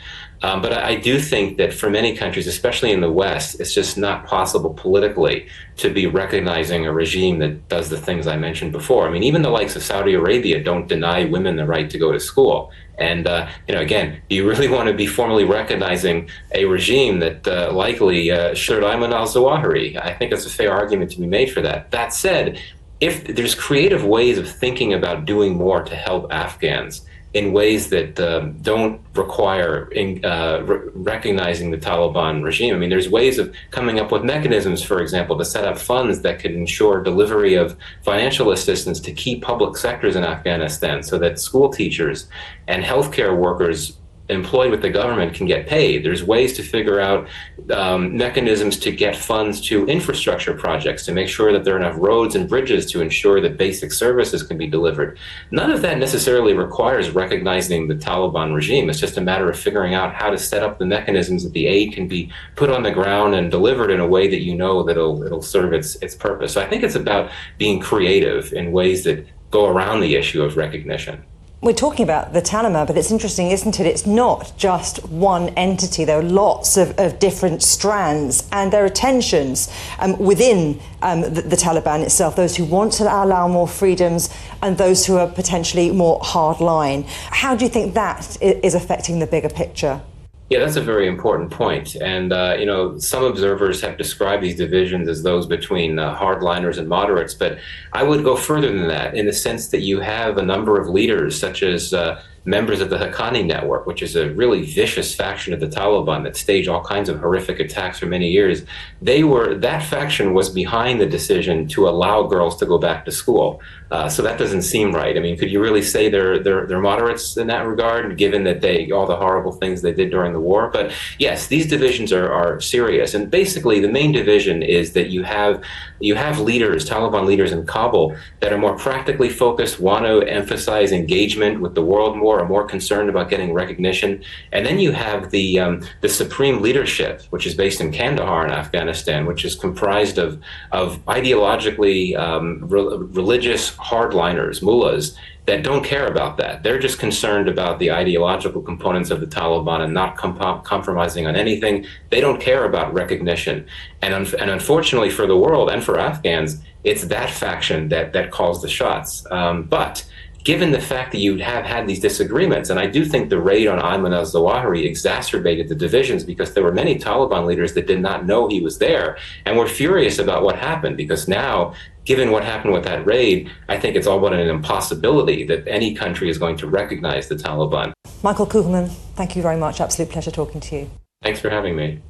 Um, 0.43 0.61
but 0.61 0.73
I, 0.73 0.89
I, 0.89 0.95
do 0.95 1.19
think 1.19 1.57
that 1.57 1.73
for 1.73 1.89
many 1.89 2.15
countries, 2.15 2.47
especially 2.47 2.91
in 2.91 3.01
the 3.01 3.11
West, 3.11 3.59
it's 3.59 3.73
just 3.73 3.97
not 3.97 4.25
possible 4.25 4.73
politically 4.73 5.47
to 5.77 5.89
be 5.89 6.07
recognizing 6.07 6.85
a 6.85 6.93
regime 6.93 7.39
that 7.39 7.67
does 7.69 7.89
the 7.89 7.97
things 7.97 8.27
I 8.27 8.37
mentioned 8.37 8.71
before. 8.71 9.07
I 9.07 9.11
mean, 9.11 9.23
even 9.23 9.41
the 9.41 9.49
likes 9.49 9.75
of 9.75 9.83
Saudi 9.83 10.13
Arabia 10.13 10.63
don't 10.63 10.87
deny 10.87 11.25
women 11.25 11.55
the 11.55 11.65
right 11.65 11.89
to 11.89 11.97
go 11.97 12.11
to 12.11 12.19
school. 12.19 12.71
And 12.97 13.27
uh, 13.27 13.49
you 13.67 13.75
know, 13.75 13.81
again, 13.81 14.21
do 14.29 14.35
you 14.35 14.47
really 14.47 14.67
want 14.75 14.87
to 14.87 14.93
be 14.93 15.07
formally 15.07 15.45
recognizing 15.45 16.29
a 16.53 16.65
regime 16.65 17.19
that 17.19 17.47
uh, 17.47 17.71
likely 17.73 18.31
uh, 18.31 18.53
should 18.53 18.83
Ayman 18.83 19.13
al-Zawahiri? 19.13 20.01
I 20.01 20.13
think 20.13 20.31
it's 20.31 20.45
a 20.45 20.49
fair 20.49 20.73
argument 20.73 21.11
to 21.11 21.19
be 21.19 21.27
made 21.27 21.51
for 21.51 21.61
that. 21.61 21.91
That 21.91 22.13
said, 22.13 22.61
if 23.01 23.35
there's 23.35 23.55
creative 23.55 24.05
ways 24.05 24.37
of 24.37 24.49
thinking 24.49 24.93
about 24.93 25.25
doing 25.25 25.55
more 25.55 25.83
to 25.83 25.95
help 25.95 26.31
Afghans 26.31 27.05
in 27.35 27.51
ways 27.51 27.89
that 27.89 28.17
um, 28.17 28.53
don't 28.61 29.01
require 29.13 29.89
in, 29.91 30.23
uh, 30.23 30.61
re- 30.63 30.89
recognizing 30.93 31.69
the 31.69 31.77
Taliban 31.77 32.41
regime. 32.41 32.73
I 32.73 32.77
mean, 32.77 32.89
there's 32.89 33.09
ways 33.09 33.37
of 33.37 33.53
coming 33.71 33.99
up 33.99 34.09
with 34.09 34.23
mechanisms, 34.23 34.81
for 34.81 35.01
example, 35.01 35.37
to 35.37 35.43
set 35.43 35.65
up 35.65 35.77
funds 35.77 36.21
that 36.21 36.39
could 36.39 36.53
ensure 36.53 37.03
delivery 37.03 37.55
of 37.55 37.75
financial 38.03 38.51
assistance 38.51 39.01
to 39.01 39.11
key 39.11 39.37
public 39.37 39.75
sectors 39.75 40.15
in 40.15 40.23
Afghanistan 40.23 41.03
so 41.03 41.17
that 41.17 41.37
school 41.37 41.67
teachers 41.69 42.29
and 42.69 42.85
healthcare 42.85 43.35
workers 43.37 43.97
employed 44.29 44.71
with 44.71 44.81
the 44.81 44.89
government 44.89 45.35
can 45.35 45.45
get 45.45 45.67
paid. 45.67 46.03
There's 46.03 46.23
ways 46.23 46.53
to 46.53 46.63
figure 46.63 46.99
out 46.99 47.27
um, 47.71 48.17
mechanisms 48.17 48.77
to 48.79 48.91
get 48.91 49.15
funds 49.15 49.61
to 49.67 49.85
infrastructure 49.85 50.53
projects 50.53 51.05
to 51.05 51.11
make 51.11 51.27
sure 51.27 51.51
that 51.53 51.63
there 51.63 51.75
are 51.75 51.79
enough 51.79 51.97
roads 51.97 52.35
and 52.35 52.49
bridges 52.49 52.85
to 52.91 53.01
ensure 53.01 53.39
that 53.41 53.57
basic 53.57 53.91
services 53.91 54.41
can 54.41 54.57
be 54.57 54.67
delivered. 54.67 55.19
None 55.51 55.71
of 55.71 55.81
that 55.83 55.99
necessarily 55.99 56.53
requires 56.53 57.11
recognizing 57.11 57.87
the 57.87 57.95
Taliban 57.95 58.53
regime. 58.53 58.89
It's 58.89 58.99
just 58.99 59.17
a 59.17 59.21
matter 59.21 59.49
of 59.49 59.59
figuring 59.59 59.93
out 59.93 60.13
how 60.13 60.31
to 60.31 60.37
set 60.37 60.63
up 60.63 60.79
the 60.79 60.85
mechanisms 60.85 61.43
that 61.43 61.53
the 61.53 61.67
aid 61.67 61.93
can 61.93 62.07
be 62.07 62.31
put 62.55 62.71
on 62.71 62.83
the 62.83 62.91
ground 62.91 63.35
and 63.35 63.51
delivered 63.51 63.91
in 63.91 63.99
a 63.99 64.07
way 64.07 64.27
that 64.27 64.41
you 64.41 64.55
know 64.55 64.81
that 64.83 64.93
it'll, 64.93 65.21
it'll 65.23 65.41
serve 65.41 65.71
its, 65.71 65.95
its 65.97 66.15
purpose. 66.15 66.53
So 66.53 66.61
I 66.61 66.67
think 66.67 66.83
it's 66.83 66.95
about 66.95 67.29
being 67.59 67.79
creative 67.79 68.53
in 68.53 68.71
ways 68.71 69.03
that 69.03 69.27
go 69.51 69.67
around 69.67 69.99
the 69.99 70.15
issue 70.15 70.41
of 70.41 70.57
recognition 70.57 71.23
we're 71.61 71.73
talking 71.73 72.03
about 72.03 72.33
the 72.33 72.41
Taliban, 72.41 72.85
but 72.85 72.97
it's 72.97 73.11
interesting, 73.11 73.49
isn't 73.49 73.79
it? 73.79 73.87
It's 73.87 74.05
not 74.05 74.53
just 74.57 75.03
one 75.09 75.49
entity. 75.49 76.05
There 76.05 76.19
are 76.19 76.23
lots 76.23 76.77
of, 76.77 76.97
of 76.99 77.17
different 77.17 77.63
strands, 77.63 78.47
and 78.51 78.71
there 78.71 78.85
are 78.85 78.89
tensions 78.89 79.71
um, 79.99 80.17
within 80.19 80.79
um, 81.01 81.21
the, 81.21 81.41
the, 81.41 81.55
Taliban 81.55 82.03
itself. 82.03 82.35
Those 82.35 82.55
who 82.55 82.65
want 82.65 82.93
to 82.93 83.03
allow 83.03 83.47
more 83.47 83.67
freedoms, 83.67 84.29
and 84.61 84.77
those 84.77 85.05
who 85.05 85.17
are 85.17 85.27
potentially 85.27 85.89
more 85.91 86.19
hardline. 86.19 87.05
How 87.07 87.55
do 87.55 87.65
you 87.65 87.71
think 87.71 87.95
that 87.95 88.37
is 88.41 88.75
affecting 88.75 89.19
the 89.19 89.27
bigger 89.27 89.49
picture? 89.49 90.01
Yeah, 90.49 90.59
that's 90.59 90.75
a 90.75 90.81
very 90.81 91.07
important 91.07 91.49
point. 91.49 91.95
And, 91.95 92.31
uh, 92.31 92.55
you 92.59 92.67
know, 92.67 92.99
some 92.99 93.23
observers 93.23 93.81
have 93.81 93.97
described 93.97 94.43
these 94.43 94.55
divisions 94.55 95.09
as 95.09 95.23
those 95.23 95.47
between 95.47 95.97
uh, 95.97 96.15
hardliners 96.15 96.77
and 96.77 96.87
moderates, 96.87 97.33
but 97.33 97.57
I 97.93 98.03
would 98.03 98.23
go 98.23 98.35
further 98.35 98.71
than 98.71 98.87
that 98.87 99.15
in 99.15 99.25
the 99.25 99.33
sense 99.33 99.69
that 99.69 99.81
you 99.81 100.01
have 100.01 100.37
a 100.37 100.43
number 100.43 100.79
of 100.79 100.87
leaders, 100.87 101.39
such 101.39 101.63
as 101.63 101.95
uh, 101.95 102.21
members 102.45 102.79
of 102.79 102.91
the 102.91 102.97
Haqqani 102.97 103.43
Network, 103.43 103.87
which 103.87 104.03
is 104.03 104.15
a 104.15 104.29
really 104.35 104.61
vicious 104.61 105.15
faction 105.15 105.51
of 105.51 105.59
the 105.59 105.67
Taliban 105.67 106.23
that 106.23 106.35
staged 106.35 106.69
all 106.69 106.83
kinds 106.83 107.09
of 107.09 107.19
horrific 107.19 107.59
attacks 107.59 107.97
for 107.97 108.05
many 108.05 108.29
years. 108.29 108.63
They 109.01 109.23
were, 109.23 109.55
that 109.55 109.81
faction 109.81 110.35
was 110.35 110.49
behind 110.49 111.01
the 111.01 111.07
decision 111.07 111.67
to 111.69 111.89
allow 111.89 112.21
girls 112.27 112.55
to 112.57 112.67
go 112.67 112.77
back 112.77 113.05
to 113.05 113.11
school. 113.11 113.61
Uh, 113.91 114.09
so 114.09 114.23
that 114.23 114.39
doesn't 114.39 114.63
seem 114.63 114.93
right. 114.93 115.15
I 115.15 115.19
mean, 115.19 115.37
could 115.37 115.51
you 115.51 115.61
really 115.61 115.83
say 115.83 116.09
they're 116.09 116.39
they're 116.39 116.65
they're 116.65 116.81
moderates 116.81 117.37
in 117.37 117.47
that 117.47 117.67
regard, 117.67 118.17
given 118.17 118.43
that 118.45 118.61
they 118.61 118.89
all 118.91 119.05
the 119.05 119.15
horrible 119.15 119.51
things 119.51 119.81
they 119.81 119.93
did 119.93 120.09
during 120.09 120.33
the 120.33 120.39
war? 120.39 120.69
But 120.71 120.91
yes, 121.19 121.47
these 121.47 121.67
divisions 121.67 122.11
are 122.11 122.31
are 122.31 122.59
serious, 122.59 123.13
and 123.13 123.29
basically 123.29 123.79
the 123.79 123.91
main 123.91 124.11
division 124.11 124.63
is 124.63 124.93
that 124.93 125.09
you 125.09 125.23
have 125.23 125.63
you 125.99 126.15
have 126.15 126.39
leaders, 126.39 126.89
Taliban 126.89 127.25
leaders 127.25 127.51
in 127.51 127.65
Kabul, 127.65 128.15
that 128.39 128.51
are 128.51 128.57
more 128.57 128.75
practically 128.77 129.29
focused, 129.29 129.79
want 129.79 130.05
to 130.05 130.21
emphasize 130.27 130.91
engagement 130.91 131.61
with 131.61 131.75
the 131.75 131.83
world 131.83 132.17
more, 132.17 132.39
are 132.41 132.47
more 132.47 132.65
concerned 132.65 133.09
about 133.09 133.29
getting 133.29 133.53
recognition, 133.53 134.23
and 134.51 134.65
then 134.65 134.79
you 134.79 134.91
have 134.93 135.29
the 135.29 135.59
um, 135.59 135.81
the 136.01 136.09
supreme 136.09 136.61
leadership, 136.61 137.21
which 137.29 137.45
is 137.45 137.53
based 137.53 137.79
in 137.81 137.91
Kandahar 137.91 138.47
in 138.47 138.51
Afghanistan, 138.51 139.27
which 139.27 139.45
is 139.45 139.53
comprised 139.53 140.17
of 140.17 140.41
of 140.71 141.03
ideologically 141.05 142.17
um, 142.17 142.67
re- 142.67 142.97
religious 143.11 143.74
hardliners, 143.77 144.61
mullahs, 144.61 145.17
that 145.45 145.63
don't 145.63 145.83
care 145.83 146.07
about 146.07 146.37
that. 146.37 146.63
They're 146.63 146.79
just 146.79 146.97
concerned 146.97 147.47
about 147.47 147.77
the 147.77 147.91
ideological 147.91 148.61
components 148.61 149.11
of 149.11 149.19
the 149.19 149.27
Taliban 149.27 149.81
and 149.81 149.93
not 149.93 150.17
compromising 150.17 151.27
on 151.27 151.35
anything. 151.35 151.85
They 152.09 152.19
don't 152.19 152.41
care 152.41 152.65
about 152.65 152.93
recognition. 152.93 153.67
And, 154.01 154.13
un- 154.13 154.39
and 154.39 154.49
unfortunately 154.49 155.11
for 155.11 155.27
the 155.27 155.37
world 155.37 155.69
and 155.69 155.83
for 155.83 155.99
Afghans, 155.99 156.61
it's 156.83 157.05
that 157.05 157.29
faction 157.29 157.89
that, 157.89 158.13
that 158.13 158.31
calls 158.31 158.61
the 158.61 158.67
shots. 158.67 159.25
Um, 159.29 159.63
but 159.63 160.05
given 160.45 160.71
the 160.71 160.79
fact 160.79 161.11
that 161.11 161.17
you 161.17 161.37
have 161.37 161.65
had 161.65 161.87
these 161.87 161.99
disagreements, 161.99 162.69
and 162.69 162.79
I 162.79 162.85
do 162.85 163.03
think 163.03 163.29
the 163.29 163.41
raid 163.41 163.67
on 163.67 163.79
Ayman 163.79 164.15
al 164.15 164.23
Zawahiri 164.23 164.85
exacerbated 164.85 165.67
the 165.67 165.75
divisions 165.75 166.23
because 166.23 166.53
there 166.53 166.63
were 166.63 166.71
many 166.71 166.97
Taliban 166.97 167.45
leaders 167.45 167.73
that 167.73 167.87
did 167.87 167.99
not 167.99 168.25
know 168.25 168.47
he 168.47 168.61
was 168.61 168.77
there 168.77 169.17
and 169.45 169.57
were 169.57 169.67
furious 169.67 170.19
about 170.19 170.43
what 170.43 170.55
happened 170.55 170.97
because 170.97 171.27
now 171.27 171.73
given 172.05 172.29
what 172.29 172.43
happened 172.43 172.73
with 172.73 172.83
that 172.83 173.03
raid, 173.07 173.49
I 173.67 173.79
think 173.79 173.95
it's 173.95 174.05
all 174.05 174.19
but 174.19 174.33
an 174.33 174.47
impossibility 174.47 175.43
that 175.45 175.67
any 175.67 175.95
country 175.95 176.29
is 176.29 176.37
going 176.37 176.57
to 176.57 176.67
recognize 176.67 177.27
the 177.27 177.35
Taliban. 177.35 177.93
Michael 178.21 178.45
Kugelman, 178.45 178.89
thank 179.15 179.35
you 179.35 179.41
very 179.41 179.57
much. 179.57 179.81
Absolute 179.81 180.11
pleasure 180.11 180.29
talking 180.29 180.61
to 180.61 180.75
you. 180.75 180.91
Thanks 181.23 181.39
for 181.39 181.49
having 181.49 181.75
me. 181.75 182.01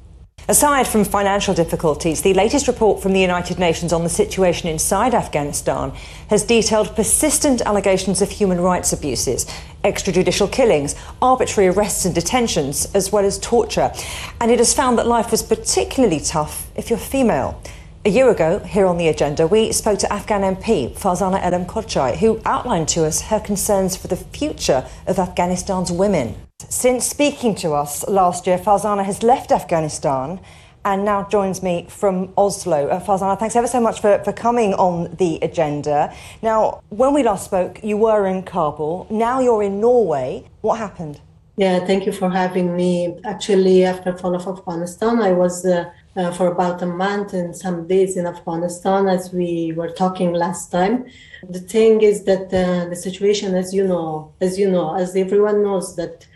Aside 0.48 0.86
from 0.86 1.02
financial 1.02 1.54
difficulties, 1.54 2.22
the 2.22 2.32
latest 2.32 2.68
report 2.68 3.02
from 3.02 3.12
the 3.12 3.20
United 3.20 3.58
Nations 3.58 3.92
on 3.92 4.04
the 4.04 4.08
situation 4.08 4.68
inside 4.68 5.12
Afghanistan 5.12 5.90
has 6.30 6.44
detailed 6.44 6.94
persistent 6.94 7.62
allegations 7.62 8.22
of 8.22 8.30
human 8.30 8.60
rights 8.60 8.92
abuses, 8.92 9.44
extrajudicial 9.82 10.50
killings, 10.50 10.94
arbitrary 11.20 11.68
arrests 11.68 12.04
and 12.04 12.14
detentions, 12.14 12.86
as 12.94 13.10
well 13.10 13.24
as 13.24 13.40
torture. 13.40 13.92
And 14.40 14.52
it 14.52 14.60
has 14.60 14.72
found 14.72 14.98
that 14.98 15.08
life 15.08 15.32
was 15.32 15.42
particularly 15.42 16.20
tough 16.20 16.70
if 16.76 16.90
you're 16.90 16.98
female. 17.00 17.60
A 18.04 18.08
year 18.08 18.30
ago, 18.30 18.60
here 18.60 18.86
on 18.86 18.98
the 18.98 19.08
agenda, 19.08 19.48
we 19.48 19.72
spoke 19.72 19.98
to 19.98 20.12
Afghan 20.12 20.42
MP 20.42 20.96
Farzana 20.96 21.42
Elham 21.42 21.66
Kochai, 21.66 22.18
who 22.18 22.40
outlined 22.44 22.86
to 22.90 23.04
us 23.04 23.22
her 23.22 23.40
concerns 23.40 23.96
for 23.96 24.06
the 24.06 24.14
future 24.14 24.86
of 25.08 25.18
Afghanistan's 25.18 25.90
women. 25.90 26.36
Since 26.68 27.06
speaking 27.06 27.54
to 27.56 27.74
us 27.74 28.06
last 28.08 28.46
year, 28.46 28.58
Farzana 28.58 29.04
has 29.04 29.22
left 29.22 29.52
Afghanistan 29.52 30.40
and 30.84 31.04
now 31.04 31.28
joins 31.28 31.62
me 31.62 31.86
from 31.88 32.32
Oslo. 32.36 32.88
Uh, 32.88 32.98
Farzana, 32.98 33.38
thanks 33.38 33.56
ever 33.56 33.66
so 33.66 33.80
much 33.80 34.00
for, 34.00 34.18
for 34.24 34.32
coming 34.32 34.74
on 34.74 35.14
the 35.16 35.38
agenda. 35.42 36.12
Now, 36.42 36.82
when 36.88 37.14
we 37.14 37.22
last 37.22 37.44
spoke, 37.44 37.84
you 37.84 37.96
were 37.96 38.26
in 38.26 38.42
Kabul. 38.42 39.06
Now 39.10 39.40
you're 39.40 39.62
in 39.62 39.80
Norway. 39.80 40.44
What 40.62 40.78
happened? 40.78 41.20
Yeah, 41.56 41.84
thank 41.86 42.04
you 42.04 42.12
for 42.12 42.30
having 42.30 42.74
me. 42.74 43.18
Actually, 43.24 43.84
after 43.84 44.16
fall 44.16 44.34
of 44.34 44.46
Afghanistan, 44.46 45.20
I 45.20 45.32
was 45.32 45.64
uh, 45.64 45.90
uh, 46.16 46.30
for 46.32 46.48
about 46.48 46.82
a 46.82 46.86
month 46.86 47.32
and 47.32 47.56
some 47.56 47.86
days 47.86 48.16
in 48.16 48.26
Afghanistan, 48.26 49.08
as 49.08 49.32
we 49.32 49.72
were 49.76 49.90
talking 49.90 50.32
last 50.32 50.70
time. 50.70 51.06
The 51.48 51.60
thing 51.60 52.02
is 52.02 52.24
that 52.24 52.46
uh, 52.46 52.88
the 52.88 52.96
situation, 52.96 53.54
as 53.54 53.72
you 53.72 53.86
know, 53.86 54.32
as 54.40 54.58
you 54.58 54.70
know, 54.70 54.94
as 54.94 55.16
everyone 55.16 55.62
knows, 55.62 55.96
that 55.96 56.26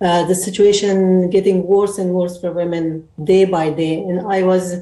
uh, 0.00 0.24
the 0.24 0.34
situation 0.34 1.30
getting 1.30 1.66
worse 1.66 1.98
and 1.98 2.10
worse 2.10 2.40
for 2.40 2.52
women 2.52 3.08
day 3.24 3.44
by 3.44 3.70
day. 3.70 4.00
And 4.00 4.20
I 4.32 4.42
was 4.42 4.76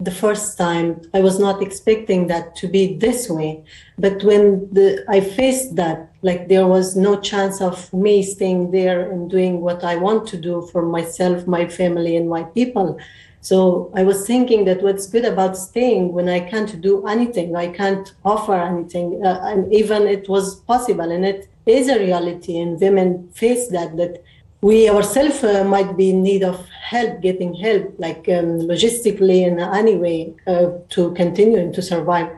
the 0.00 0.10
first 0.10 0.56
time. 0.56 1.00
I 1.12 1.20
was 1.20 1.38
not 1.38 1.62
expecting 1.62 2.28
that 2.28 2.54
to 2.56 2.68
be 2.68 2.96
this 2.96 3.28
way. 3.28 3.64
But 3.98 4.22
when 4.22 4.72
the, 4.72 5.04
I 5.08 5.20
faced 5.20 5.76
that, 5.76 6.12
like 6.22 6.48
there 6.48 6.66
was 6.66 6.96
no 6.96 7.20
chance 7.20 7.60
of 7.60 7.92
me 7.92 8.22
staying 8.22 8.70
there 8.70 9.10
and 9.10 9.30
doing 9.30 9.60
what 9.60 9.84
I 9.84 9.96
want 9.96 10.28
to 10.28 10.36
do 10.36 10.68
for 10.72 10.82
myself, 10.82 11.46
my 11.46 11.66
family, 11.66 12.16
and 12.16 12.28
my 12.28 12.44
people. 12.44 12.98
So 13.40 13.90
I 13.94 14.02
was 14.02 14.26
thinking 14.26 14.64
that 14.64 14.82
what's 14.82 15.06
good 15.06 15.24
about 15.24 15.56
staying 15.56 16.12
when 16.12 16.28
I 16.28 16.40
can't 16.40 16.80
do 16.80 17.06
anything, 17.06 17.54
I 17.54 17.68
can't 17.68 18.12
offer 18.24 18.54
anything, 18.54 19.24
uh, 19.24 19.40
and 19.44 19.72
even 19.72 20.08
it 20.08 20.28
was 20.28 20.56
possible, 20.56 21.10
and 21.10 21.24
it 21.24 21.48
is 21.64 21.88
a 21.88 21.98
reality, 21.98 22.58
and 22.58 22.80
women 22.80 23.30
face 23.32 23.68
that 23.68 23.96
that 23.96 24.24
we 24.60 24.88
ourselves 24.88 25.44
uh, 25.44 25.64
might 25.64 25.96
be 25.96 26.10
in 26.10 26.22
need 26.22 26.42
of 26.42 26.68
help, 26.68 27.20
getting 27.20 27.54
help, 27.54 27.94
like 27.98 28.28
um, 28.28 28.58
logistically 28.66 29.46
in 29.46 29.60
any 29.60 29.96
way 29.96 30.34
uh, 30.46 30.70
to 30.88 31.12
continue 31.14 31.58
and 31.58 31.74
to 31.74 31.82
survive. 31.82 32.28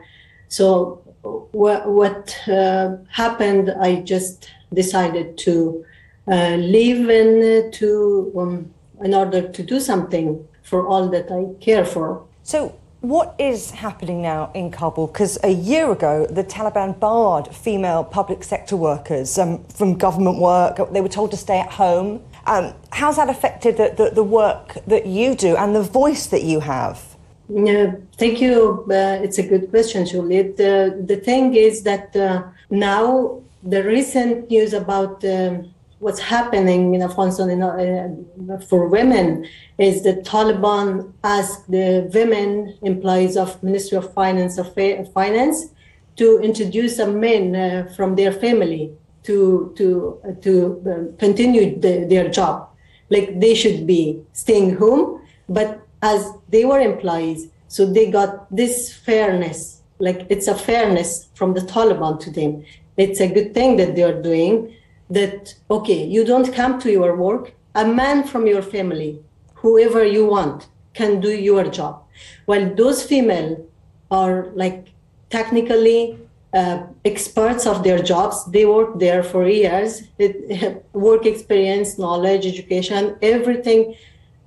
So 0.47 1.01
what, 1.23 2.37
uh, 2.47 2.97
happened, 3.09 3.73
I 3.79 4.01
just 4.01 4.51
decided 4.73 5.37
to 5.39 5.85
uh, 6.27 6.55
leave 6.55 7.09
and 7.09 7.73
to 7.73 8.31
um, 8.37 8.73
in 9.03 9.13
order 9.13 9.47
to 9.47 9.63
do 9.63 9.79
something 9.79 10.47
for 10.61 10.87
all 10.87 11.09
that 11.09 11.31
I 11.31 11.59
care 11.63 11.85
for. 11.85 12.23
So 12.43 12.77
what 13.01 13.35
is 13.39 13.71
happening 13.71 14.21
now 14.21 14.51
in 14.53 14.69
Kabul? 14.71 15.07
Because 15.07 15.37
a 15.43 15.49
year 15.49 15.91
ago, 15.91 16.27
the 16.27 16.43
Taliban 16.43 16.99
barred 16.99 17.47
female 17.53 18.03
public 18.03 18.43
sector 18.43 18.77
workers 18.77 19.37
um, 19.37 19.63
from 19.65 19.97
government 19.97 20.39
work. 20.39 20.77
They 20.91 21.01
were 21.01 21.09
told 21.09 21.31
to 21.31 21.37
stay 21.37 21.59
at 21.59 21.71
home. 21.71 22.23
Um, 22.45 22.73
how's 22.91 23.17
that 23.17 23.29
affected 23.29 23.77
the, 23.77 23.93
the, 23.97 24.11
the, 24.11 24.23
work 24.23 24.77
that 24.87 25.05
you 25.05 25.35
do 25.35 25.55
and 25.55 25.75
the 25.75 25.83
voice 25.83 26.27
that 26.27 26.43
you 26.43 26.59
have? 26.59 27.15
Yeah, 27.49 27.95
thank 28.17 28.39
you. 28.41 28.85
Uh, 28.89 29.19
it's 29.21 29.37
a 29.37 29.43
good 29.47 29.69
question, 29.69 30.05
Juliet. 30.05 30.57
The, 30.57 31.03
the 31.05 31.17
thing 31.17 31.55
is 31.55 31.83
that 31.83 32.15
uh, 32.15 32.43
now 32.69 33.41
the 33.63 33.83
recent 33.83 34.49
news 34.49 34.73
about 34.73 35.23
um, 35.25 35.71
what's 36.01 36.19
happening 36.19 36.95
in 36.95 37.01
Afghanistan 37.03 37.61
uh, 37.61 38.57
for 38.69 38.87
women 38.87 39.47
is 39.77 40.01
the 40.01 40.15
Taliban 40.31 41.13
asked 41.23 41.69
the 41.69 42.09
women 42.13 42.75
employees 42.81 43.37
of 43.37 43.61
Ministry 43.61 43.97
of 43.99 44.11
Finance 44.13 44.57
of 44.57 44.73
Finance 45.13 45.57
to 46.15 46.39
introduce 46.39 46.97
a 46.97 47.07
men 47.07 47.55
uh, 47.55 47.93
from 47.95 48.15
their 48.15 48.33
family 48.33 48.91
to 49.27 49.73
to 49.77 50.19
uh, 50.27 50.33
to 50.41 50.53
uh, 50.91 51.17
continue 51.19 51.79
the, 51.79 52.05
their 52.09 52.27
job. 52.29 52.67
Like 53.09 53.39
they 53.39 53.53
should 53.53 53.85
be 53.85 54.21
staying 54.33 54.77
home, 54.77 55.21
but 55.47 55.85
as 56.01 56.21
they 56.49 56.65
were 56.65 56.79
employees, 56.79 57.47
so 57.67 57.85
they 57.85 58.09
got 58.09 58.31
this 58.49 58.91
fairness. 58.91 59.81
Like 59.99 60.25
it's 60.29 60.47
a 60.47 60.55
fairness 60.55 61.29
from 61.35 61.53
the 61.53 61.61
Taliban 61.61 62.19
to 62.21 62.31
them. 62.31 62.65
It's 62.97 63.21
a 63.21 63.27
good 63.27 63.53
thing 63.53 63.77
that 63.77 63.95
they 63.95 64.03
are 64.03 64.19
doing 64.19 64.73
that 65.17 65.55
okay 65.69 66.03
you 66.15 66.23
don't 66.25 66.53
come 66.53 66.79
to 66.79 66.91
your 66.91 67.15
work. 67.15 67.53
A 67.75 67.85
man 67.85 68.23
from 68.23 68.47
your 68.47 68.61
family 68.61 69.11
whoever 69.61 70.03
you 70.03 70.25
want 70.25 70.67
can 70.93 71.19
do 71.19 71.31
your 71.31 71.65
job. 71.69 72.03
While 72.45 72.73
those 72.75 73.03
female 73.03 73.65
are 74.09 74.49
like 74.55 74.89
technically 75.29 76.17
uh, 76.53 76.83
experts 77.05 77.65
of 77.65 77.81
their 77.83 78.01
jobs 78.03 78.45
they 78.51 78.65
work 78.65 78.99
there 78.99 79.23
for 79.23 79.47
years. 79.47 80.03
It, 80.17 80.83
work 80.93 81.25
experience 81.25 81.97
knowledge 81.97 82.45
education 82.45 83.15
everything 83.21 83.95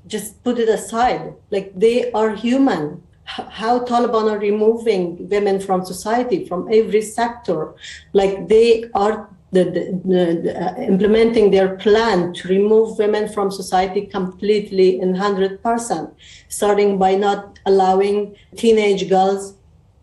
just 0.06 0.42
put 0.44 0.58
it 0.58 0.68
aside. 0.68 1.34
Like 1.50 1.72
they 1.78 2.12
are 2.12 2.34
human. 2.34 3.02
How 3.24 3.78
Taliban 3.86 4.30
are 4.30 4.38
removing 4.38 5.28
women 5.30 5.58
from 5.58 5.82
society, 5.84 6.44
from 6.44 6.68
every 6.70 7.00
sector. 7.00 7.74
Like 8.12 8.48
they 8.48 8.90
are 8.94 9.28
the, 9.54 9.64
the, 9.64 10.40
the, 10.44 10.62
uh, 10.62 10.74
implementing 10.82 11.50
their 11.50 11.76
plan 11.76 12.32
to 12.34 12.48
remove 12.48 12.98
women 12.98 13.28
from 13.28 13.50
society 13.50 14.06
completely 14.06 15.00
in 15.00 15.14
100%, 15.14 16.12
starting 16.48 16.98
by 16.98 17.14
not 17.14 17.58
allowing 17.64 18.34
teenage 18.56 19.08
girls 19.08 19.54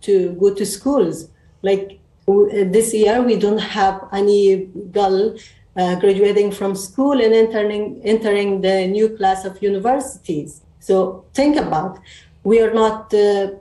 to 0.02 0.32
go 0.34 0.54
to 0.54 0.66
schools. 0.66 1.30
Like 1.62 2.00
this 2.26 2.94
year, 2.94 3.22
we 3.22 3.36
don't 3.36 3.60
have 3.80 4.08
any 4.14 4.66
girl 4.92 5.36
uh, 5.76 5.96
graduating 6.00 6.52
from 6.52 6.76
school 6.76 7.22
and 7.22 7.34
entering, 7.34 8.02
entering 8.04 8.62
the 8.62 8.88
new 8.88 9.16
class 9.18 9.46
of 9.46 9.62
universities. 9.62 10.62
So 10.80 11.26
think 11.34 11.58
about, 11.58 12.00
we 12.44 12.62
are 12.62 12.74
not 12.74 13.14
uh, 13.14 13.52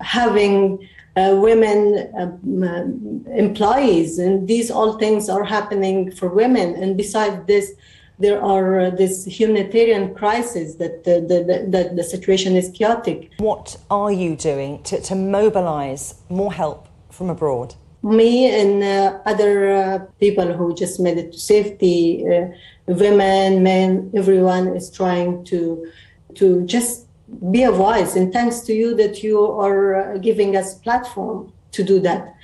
having 0.00 0.88
uh, 1.16 1.36
women 1.36 1.78
uh, 2.18 2.84
employees, 3.32 4.18
and 4.18 4.46
these 4.46 4.70
all 4.70 4.98
things 4.98 5.28
are 5.28 5.44
happening 5.44 6.10
for 6.12 6.28
women. 6.28 6.74
And 6.74 6.96
besides 6.96 7.46
this, 7.46 7.72
there 8.18 8.42
are 8.42 8.80
uh, 8.80 8.90
this 8.90 9.24
humanitarian 9.24 10.14
crisis 10.14 10.74
that 10.76 11.04
the, 11.04 11.20
the, 11.20 11.66
the, 11.68 11.94
the, 11.94 12.04
situation 12.04 12.56
is 12.56 12.70
chaotic. 12.70 13.30
What 13.38 13.76
are 13.90 14.10
you 14.10 14.34
doing 14.36 14.82
to, 14.84 15.00
to 15.00 15.14
mobilize 15.14 16.14
more 16.28 16.52
help 16.52 16.88
from 17.10 17.30
abroad? 17.30 17.74
Me 18.02 18.48
and 18.60 18.82
uh, 18.82 19.18
other 19.26 19.72
uh, 19.72 19.98
people 20.20 20.52
who 20.52 20.74
just 20.74 21.00
made 21.00 21.18
it 21.18 21.32
to 21.32 21.38
safety, 21.38 22.24
uh, 22.26 22.48
women, 22.86 23.62
men, 23.62 24.10
everyone 24.14 24.68
is 24.68 24.90
trying 24.90 25.44
to 25.44 25.86
to 26.34 26.64
just 26.66 27.07
be 27.50 27.62
a 27.62 27.72
voice 27.72 28.16
and 28.16 28.32
thanks 28.32 28.60
to 28.60 28.72
you 28.72 28.94
that 28.96 29.22
you 29.22 29.40
are 29.44 30.14
uh, 30.14 30.18
giving 30.18 30.56
us 30.56 30.74
platform 30.74 31.52
to 31.72 31.82
do 31.82 32.00
that. 32.00 32.34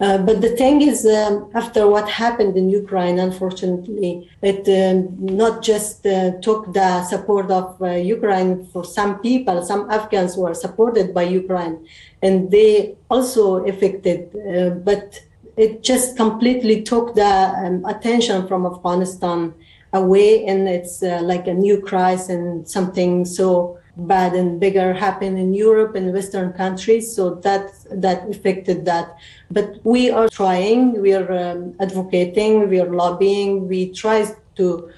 Uh, 0.00 0.16
but 0.16 0.40
the 0.40 0.50
thing 0.50 0.80
is, 0.80 1.04
um, 1.04 1.50
after 1.54 1.88
what 1.88 2.08
happened 2.08 2.56
in 2.56 2.70
Ukraine, 2.70 3.18
unfortunately, 3.18 4.30
it 4.42 4.62
um, 4.68 5.08
not 5.18 5.60
just 5.60 6.06
uh, 6.06 6.32
took 6.40 6.72
the 6.72 7.02
support 7.02 7.50
of 7.50 7.82
uh, 7.82 7.90
Ukraine 7.90 8.64
for 8.66 8.84
some 8.84 9.18
people, 9.18 9.64
some 9.64 9.90
Afghans 9.90 10.36
were 10.36 10.54
supported 10.54 11.12
by 11.12 11.24
Ukraine, 11.24 11.84
and 12.22 12.48
they 12.52 12.94
also 13.10 13.64
affected, 13.66 14.20
uh, 14.36 14.70
but 14.70 15.20
it 15.56 15.82
just 15.82 16.16
completely 16.16 16.82
took 16.82 17.16
the 17.16 17.34
um, 17.64 17.84
attention 17.84 18.46
from 18.46 18.66
Afghanistan 18.66 19.52
away, 19.92 20.46
and 20.46 20.68
it's 20.68 21.02
uh, 21.02 21.20
like 21.22 21.48
a 21.48 21.54
new 21.54 21.80
crisis 21.80 22.28
and 22.28 22.68
something 22.68 23.24
so 23.24 23.78
bad 23.98 24.34
and 24.34 24.60
bigger 24.60 24.94
happen 24.94 25.36
in 25.36 25.52
Europe 25.52 25.96
and 25.96 26.12
Western 26.12 26.52
countries. 26.52 27.14
So 27.14 27.34
that 27.46 27.72
that 27.90 28.28
affected 28.30 28.84
that. 28.84 29.16
But 29.50 29.80
we 29.84 30.10
are 30.10 30.28
trying. 30.28 31.00
We 31.02 31.12
are 31.14 31.30
um, 31.32 31.74
advocating. 31.80 32.68
We 32.68 32.80
are 32.80 32.92
lobbying. 32.92 33.68
We 33.68 33.92
try 33.92 34.26
to 34.56 34.90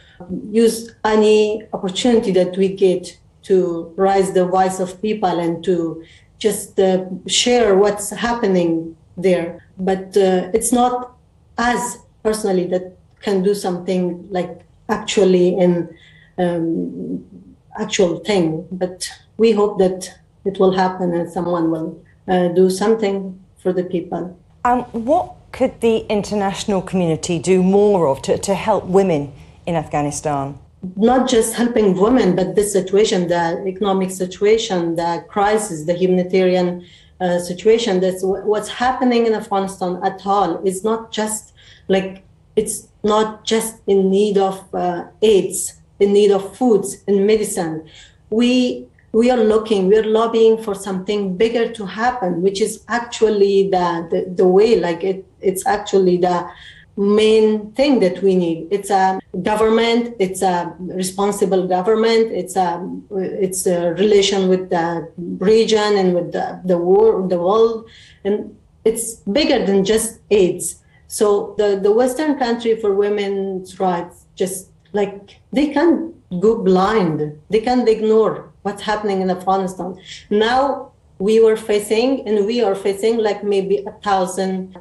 use 0.51 0.95
any 1.05 1.67
opportunity 1.73 2.31
that 2.33 2.57
we 2.57 2.69
get 2.69 3.19
to 3.43 3.93
raise 3.97 4.33
the 4.33 4.47
voice 4.47 4.81
of 4.81 5.01
people 5.01 5.41
and 5.41 5.65
to 5.65 6.05
just 6.39 6.79
uh, 6.79 7.07
share 7.27 7.77
what's 7.77 8.11
happening 8.11 8.97
there. 9.17 9.67
But 9.79 10.17
uh, 10.17 10.51
it's 10.53 10.73
not 10.73 11.17
us 11.57 11.99
personally 12.23 12.67
that 12.67 12.99
can 13.21 13.43
do 13.43 13.55
something 13.55 14.27
like 14.31 14.61
actually 14.89 15.57
in 15.57 15.89
um, 16.39 17.25
actual 17.81 18.19
thing. 18.21 18.67
But 18.71 19.11
we 19.37 19.53
hope 19.53 19.79
that 19.79 20.13
it 20.45 20.59
will 20.59 20.73
happen 20.73 21.15
and 21.15 21.31
someone 21.31 21.71
will 21.71 22.03
uh, 22.29 22.49
do 22.49 22.71
something 22.71 23.39
for 23.63 23.73
the 23.73 23.85
people. 23.85 24.39
Um, 24.65 24.83
what 24.93 25.35
could 25.53 25.81
the 25.81 25.99
international 26.09 26.83
community 26.83 27.39
do 27.39 27.63
more 27.63 28.07
of 28.09 28.23
to, 28.23 28.39
to 28.39 28.55
help 28.55 28.85
women 28.85 29.33
in 29.67 29.75
Afghanistan? 29.75 30.59
Not 30.97 31.29
just 31.29 31.55
helping 31.55 31.95
women, 31.99 32.35
but 32.35 32.57
this 32.57 32.73
situation, 32.73 33.29
the 33.29 33.63
economic 33.67 34.11
situation, 34.11 34.97
the 34.97 35.25
crisis, 35.29 35.85
the 35.85 35.95
humanitarian 35.95 36.87
uh, 37.21 37.39
situation. 37.39 38.01
That's 38.01 38.23
what's 38.23 38.69
happening 38.69 39.27
in 39.27 39.35
Afghanistan 39.35 40.01
at 40.03 40.25
all. 40.27 40.63
It's 40.67 40.83
not 40.85 41.13
just 41.13 41.53
like 41.89 42.25
it's 42.57 42.89
not 43.03 43.45
just 43.45 43.77
in 43.87 44.11
need 44.11 44.39
of 44.39 44.75
uh, 44.75 45.05
aids 45.23 45.80
in 46.01 46.13
need 46.13 46.31
of 46.31 46.57
foods 46.57 47.03
and 47.07 47.27
medicine. 47.27 47.89
We 48.31 48.87
we 49.13 49.31
are 49.31 49.43
looking, 49.43 49.89
we're 49.89 50.05
lobbying 50.05 50.63
for 50.63 50.75
something 50.75 51.37
bigger 51.37 51.73
to 51.73 51.85
happen, 51.85 52.43
which 52.43 52.61
is 52.61 52.85
actually 52.89 53.69
the, 53.69 54.07
the, 54.09 54.33
the 54.37 54.47
way, 54.47 54.79
like 54.79 55.03
it, 55.03 55.27
it's 55.41 55.67
actually 55.67 56.17
the 56.17 56.49
main 56.97 57.73
thing 57.73 57.99
that 58.01 58.23
we 58.23 58.37
need. 58.37 58.69
It's 58.71 58.91
a 58.91 59.21
government, 59.43 60.15
it's 60.19 60.43
a 60.43 60.75
responsible 60.79 61.67
government, 61.67 62.31
it's 62.31 62.57
a 62.57 62.87
it's 63.11 63.67
a 63.67 63.95
relation 63.95 64.49
with 64.49 64.71
the 64.71 65.11
region 65.17 65.97
and 65.97 66.15
with 66.15 66.33
the, 66.33 66.61
the 66.65 66.79
world 66.79 67.31
the 67.31 67.39
world. 67.39 67.89
And 68.25 68.57
it's 68.85 69.15
bigger 69.15 69.65
than 69.65 69.85
just 69.85 70.21
aids. 70.31 70.77
So 71.07 71.55
the, 71.59 71.79
the 71.83 71.93
Western 71.93 72.39
country 72.39 72.77
for 72.77 72.95
women's 72.95 73.81
rights 73.81 74.27
just 74.37 74.70
like 74.93 75.41
they 75.53 75.69
can't 75.69 76.15
go 76.41 76.63
blind. 76.63 77.39
They 77.51 77.61
can't 77.61 77.89
ignore 77.89 78.53
what's 78.63 78.83
happening 78.83 79.21
in 79.21 79.31
Afghanistan. 79.31 79.99
Now 80.31 80.93
we 81.19 81.39
were 81.39 81.57
facing 81.57 82.27
and 82.27 82.47
we 82.47 82.63
are 82.63 82.75
facing 82.75 83.19
like 83.19 83.45
maybe 83.45 83.85
a 83.87 83.93
thousand, 84.03 84.75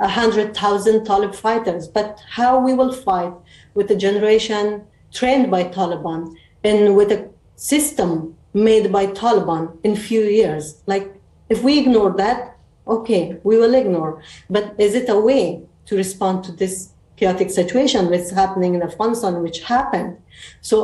a 0.00 0.08
hundred 0.08 0.56
thousand 0.56 1.04
Talib 1.04 1.34
fighters. 1.34 1.86
But 1.86 2.20
how 2.28 2.58
we 2.58 2.74
will 2.74 2.92
fight 2.92 3.32
with 3.74 3.90
a 3.90 3.96
generation 3.96 4.84
trained 5.12 5.50
by 5.50 5.64
Taliban 5.64 6.34
and 6.64 6.96
with 6.96 7.12
a 7.12 7.30
system 7.56 8.36
made 8.54 8.90
by 8.90 9.06
Taliban 9.06 9.78
in 9.84 9.94
few 9.94 10.22
years? 10.22 10.82
Like 10.86 11.14
if 11.48 11.62
we 11.62 11.78
ignore 11.78 12.12
that, 12.16 12.56
okay, 12.88 13.38
we 13.44 13.56
will 13.56 13.74
ignore. 13.74 14.22
But 14.50 14.74
is 14.78 14.94
it 14.94 15.08
a 15.08 15.20
way 15.20 15.62
to 15.86 15.96
respond 15.96 16.44
to 16.44 16.52
this 16.52 16.91
chaotic 17.22 17.50
situation 17.50 18.10
that's 18.12 18.30
happening 18.42 18.72
in 18.76 18.82
Afghanistan, 18.90 19.32
which 19.46 19.58
happened? 19.74 20.12
So 20.60 20.76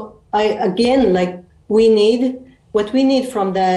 I 0.42 0.44
again 0.70 1.02
like 1.18 1.34
we 1.76 1.84
need 2.00 2.22
what 2.72 2.92
we 2.92 3.02
need 3.04 3.24
from 3.34 3.46
the 3.58 3.70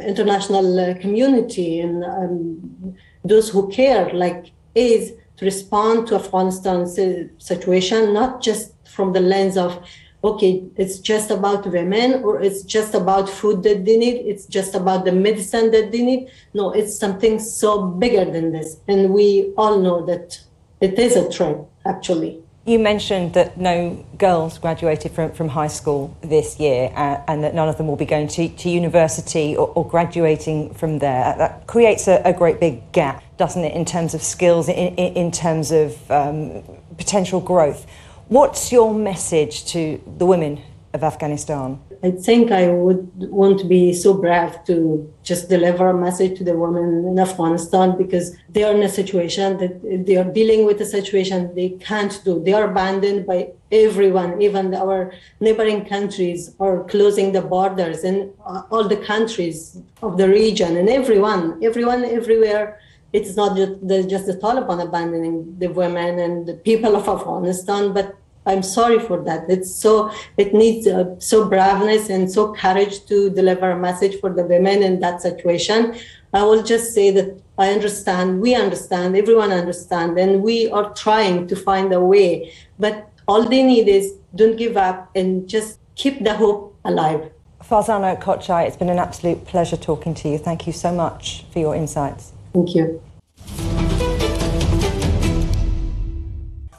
international 0.00 0.68
uh, 0.80 0.94
community 0.94 1.80
and 1.80 2.04
um, 2.04 2.96
those 3.24 3.48
who 3.50 3.68
care, 3.68 4.10
like, 4.12 4.52
is 4.74 5.12
to 5.36 5.44
respond 5.44 6.06
to 6.08 6.14
Afghanistan's 6.14 6.98
situation, 7.38 8.12
not 8.12 8.42
just 8.42 8.72
from 8.88 9.12
the 9.12 9.20
lens 9.20 9.56
of, 9.56 9.82
okay, 10.22 10.64
it's 10.76 10.98
just 10.98 11.30
about 11.30 11.66
women 11.66 12.22
or 12.24 12.40
it's 12.40 12.62
just 12.62 12.94
about 12.94 13.28
food 13.28 13.62
that 13.62 13.84
they 13.84 13.96
need, 13.96 14.16
it's 14.26 14.46
just 14.46 14.74
about 14.74 15.04
the 15.04 15.12
medicine 15.12 15.70
that 15.70 15.92
they 15.92 16.02
need. 16.02 16.30
No, 16.52 16.72
it's 16.72 16.98
something 16.98 17.38
so 17.38 17.82
bigger 17.86 18.24
than 18.24 18.52
this. 18.52 18.78
And 18.86 19.12
we 19.12 19.52
all 19.56 19.78
know 19.78 20.04
that 20.06 20.40
it 20.80 20.98
is 20.98 21.16
a 21.16 21.24
threat, 21.30 21.58
actually. 21.86 22.42
You 22.66 22.78
mentioned 22.78 23.32
that 23.34 23.58
no 23.58 24.04
girls 24.18 24.58
graduated 24.58 25.12
from, 25.12 25.32
from 25.32 25.48
high 25.48 25.68
school 25.68 26.14
this 26.20 26.60
year 26.60 26.92
uh, 26.94 27.22
and 27.26 27.42
that 27.42 27.54
none 27.54 27.68
of 27.68 27.78
them 27.78 27.86
will 27.86 27.96
be 27.96 28.04
going 28.04 28.28
to, 28.28 28.48
to 28.48 28.68
university 28.68 29.56
or, 29.56 29.68
or 29.68 29.88
graduating 29.88 30.74
from 30.74 30.98
there. 30.98 31.34
That 31.38 31.66
creates 31.66 32.06
a, 32.06 32.20
a, 32.22 32.34
great 32.34 32.60
big 32.60 32.92
gap, 32.92 33.24
doesn't 33.38 33.64
it, 33.64 33.74
in 33.74 33.86
terms 33.86 34.12
of 34.12 34.22
skills, 34.22 34.68
in, 34.68 34.94
in, 34.94 35.32
terms 35.32 35.72
of 35.72 36.10
um, 36.10 36.62
potential 36.98 37.40
growth. 37.40 37.86
What's 38.28 38.70
your 38.70 38.94
message 38.94 39.64
to 39.72 40.00
the 40.18 40.26
women 40.26 40.60
of 40.92 41.02
Afghanistan? 41.02 41.80
I 42.02 42.10
think 42.12 42.50
I 42.50 42.68
would 42.68 43.30
want 43.30 43.58
to 43.60 43.66
be 43.66 43.92
so 43.92 44.14
brave 44.14 44.64
to 44.64 45.12
just 45.22 45.50
deliver 45.50 45.90
a 45.90 45.96
message 45.96 46.38
to 46.38 46.44
the 46.44 46.56
women 46.56 47.04
in 47.06 47.18
Afghanistan 47.18 47.96
because 47.98 48.34
they 48.48 48.62
are 48.62 48.74
in 48.74 48.82
a 48.82 48.88
situation 48.88 49.58
that 49.58 50.06
they 50.06 50.16
are 50.16 50.24
dealing 50.24 50.64
with 50.64 50.80
a 50.80 50.86
situation 50.86 51.54
they 51.54 51.70
can't 51.70 52.18
do. 52.24 52.42
They 52.42 52.54
are 52.54 52.70
abandoned 52.70 53.26
by 53.26 53.50
everyone, 53.70 54.40
even 54.40 54.74
our 54.74 55.12
neighboring 55.40 55.84
countries 55.84 56.54
are 56.58 56.84
closing 56.84 57.32
the 57.32 57.42
borders 57.42 58.02
and 58.02 58.32
uh, 58.46 58.62
all 58.70 58.88
the 58.88 58.96
countries 58.96 59.78
of 60.02 60.16
the 60.16 60.28
region 60.28 60.78
and 60.78 60.88
everyone, 60.88 61.62
everyone, 61.62 62.04
everywhere. 62.04 62.80
It's 63.12 63.36
not 63.36 63.56
just 63.56 63.86
the, 63.86 64.04
just 64.04 64.26
the 64.26 64.34
Taliban 64.34 64.82
abandoning 64.82 65.58
the 65.58 65.68
women 65.68 66.18
and 66.18 66.46
the 66.46 66.54
people 66.54 66.96
of 66.96 67.08
Afghanistan, 67.08 67.92
but 67.92 68.16
I'm 68.46 68.62
sorry 68.62 68.98
for 68.98 69.22
that. 69.24 69.48
It's 69.48 69.74
so 69.74 70.10
it 70.36 70.54
needs 70.54 70.86
uh, 70.86 71.18
so 71.18 71.48
braveness 71.48 72.08
and 72.08 72.30
so 72.30 72.54
courage 72.54 73.04
to 73.06 73.30
deliver 73.30 73.70
a 73.70 73.78
message 73.78 74.18
for 74.20 74.30
the 74.32 74.44
women 74.44 74.82
in 74.82 75.00
that 75.00 75.20
situation. 75.20 75.94
I 76.32 76.42
will 76.44 76.62
just 76.62 76.94
say 76.94 77.10
that 77.10 77.40
I 77.58 77.70
understand, 77.70 78.40
we 78.40 78.54
understand, 78.54 79.16
everyone 79.16 79.52
understand, 79.52 80.18
and 80.18 80.42
we 80.42 80.70
are 80.70 80.92
trying 80.94 81.46
to 81.48 81.56
find 81.56 81.92
a 81.92 82.00
way. 82.00 82.52
But 82.78 83.10
all 83.28 83.48
they 83.48 83.62
need 83.62 83.88
is 83.88 84.14
don't 84.34 84.56
give 84.56 84.76
up 84.76 85.10
and 85.14 85.48
just 85.48 85.78
keep 85.94 86.24
the 86.24 86.34
hope 86.34 86.76
alive. 86.84 87.30
Farzana 87.62 88.20
Kochai, 88.20 88.66
it's 88.66 88.76
been 88.76 88.88
an 88.88 88.98
absolute 88.98 89.44
pleasure 89.44 89.76
talking 89.76 90.14
to 90.14 90.28
you. 90.28 90.38
Thank 90.38 90.66
you 90.66 90.72
so 90.72 90.92
much 90.92 91.44
for 91.52 91.58
your 91.58 91.74
insights. 91.74 92.32
Thank 92.52 92.74
you. 92.74 93.00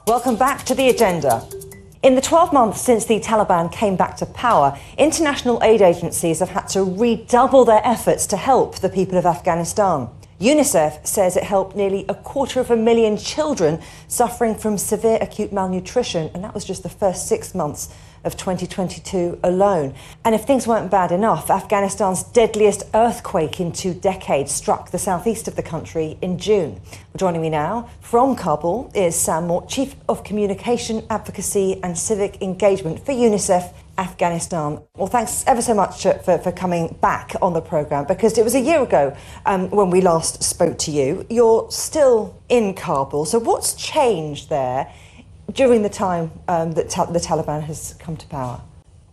Welcome 0.08 0.36
back 0.36 0.66
to 0.66 0.74
the 0.74 0.90
agenda. 0.90 1.48
In 2.02 2.16
the 2.16 2.22
12 2.22 2.52
months 2.52 2.82
since 2.82 3.06
the 3.06 3.20
Taliban 3.20 3.72
came 3.72 3.96
back 3.96 4.18
to 4.18 4.26
power, 4.26 4.76
international 4.98 5.62
aid 5.62 5.80
agencies 5.80 6.40
have 6.40 6.50
had 6.50 6.68
to 6.70 6.84
redouble 6.84 7.66
their 7.66 7.86
efforts 7.86 8.26
to 8.28 8.36
help 8.36 8.80
the 8.80 8.90
people 8.90 9.20
of 9.20 9.28
Afghanistan. 9.28 10.10
UNICEF 10.42 11.06
says 11.06 11.38
it 11.38 11.44
helped 11.44 11.76
nearly 11.76 12.04
a 12.10 12.16
quarter 12.16 12.60
of 12.60 12.72
a 12.72 12.76
million 12.76 13.16
children 13.16 13.80
suffering 14.08 14.56
from 14.56 14.76
severe 14.76 15.20
acute 15.22 15.54
malnutrition, 15.54 16.32
and 16.34 16.44
that 16.44 16.56
was 16.56 16.66
just 16.66 16.82
the 16.82 16.90
first 16.90 17.28
six 17.28 17.54
months 17.54 17.94
of 18.24 18.36
2022 18.38 19.40
alone. 19.44 19.94
And 20.26 20.34
if 20.34 20.46
things 20.46 20.66
weren't 20.66 20.90
bad 20.90 21.12
enough, 21.12 21.52
Afghanistan's 21.52 22.24
deadliest 22.24 22.84
earthquake 22.96 23.60
in 23.60 23.72
two 23.72 23.94
decades 23.94 24.52
struck 24.52 24.90
the 24.90 24.98
southeast 24.98 25.48
of 25.48 25.56
the 25.56 25.64
country 25.64 26.18
in 26.24 26.40
June. 26.40 26.82
Joining 27.16 27.42
me 27.42 27.50
now 27.50 27.90
from 28.00 28.36
Kabul 28.36 28.92
is 28.96 29.16
Sam 29.16 29.46
Mort, 29.46 29.70
Chief 29.70 29.96
of 30.10 30.24
Communication, 30.24 31.06
Advocacy 31.12 31.80
and 31.84 31.96
Civic 31.96 32.42
Engagement 32.42 33.06
for 33.06 33.12
UNICEF 33.12 33.74
Afghanistan. 33.98 34.80
Well, 34.96 35.08
thanks 35.08 35.44
ever 35.48 35.62
so 35.62 35.74
much 35.74 36.04
for, 36.04 36.38
for 36.38 36.52
coming 36.52 36.98
back 37.02 37.34
on 37.42 37.54
the 37.54 37.62
programme 37.62 38.06
because 38.08 38.38
it 38.38 38.44
was 38.44 38.56
a 38.56 38.60
year 38.60 38.82
ago 38.82 39.16
um, 39.46 39.70
when 39.70 39.90
we 39.90 40.02
last 40.02 40.44
spoke 40.44 40.78
to 40.80 40.92
you. 40.92 41.26
You're 41.30 41.70
still 41.72 42.42
in 42.50 42.74
Kabul, 42.74 43.26
so 43.26 43.40
what's 43.40 43.74
changed 43.76 44.50
there 44.50 44.92
during 45.54 45.82
the 45.84 45.90
time 45.90 46.32
um, 46.48 46.72
that 46.74 46.90
ta- 46.90 47.06
the 47.06 47.20
Taliban 47.20 47.62
has 47.64 47.96
come 48.00 48.18
to 48.18 48.28
power? 48.28 48.62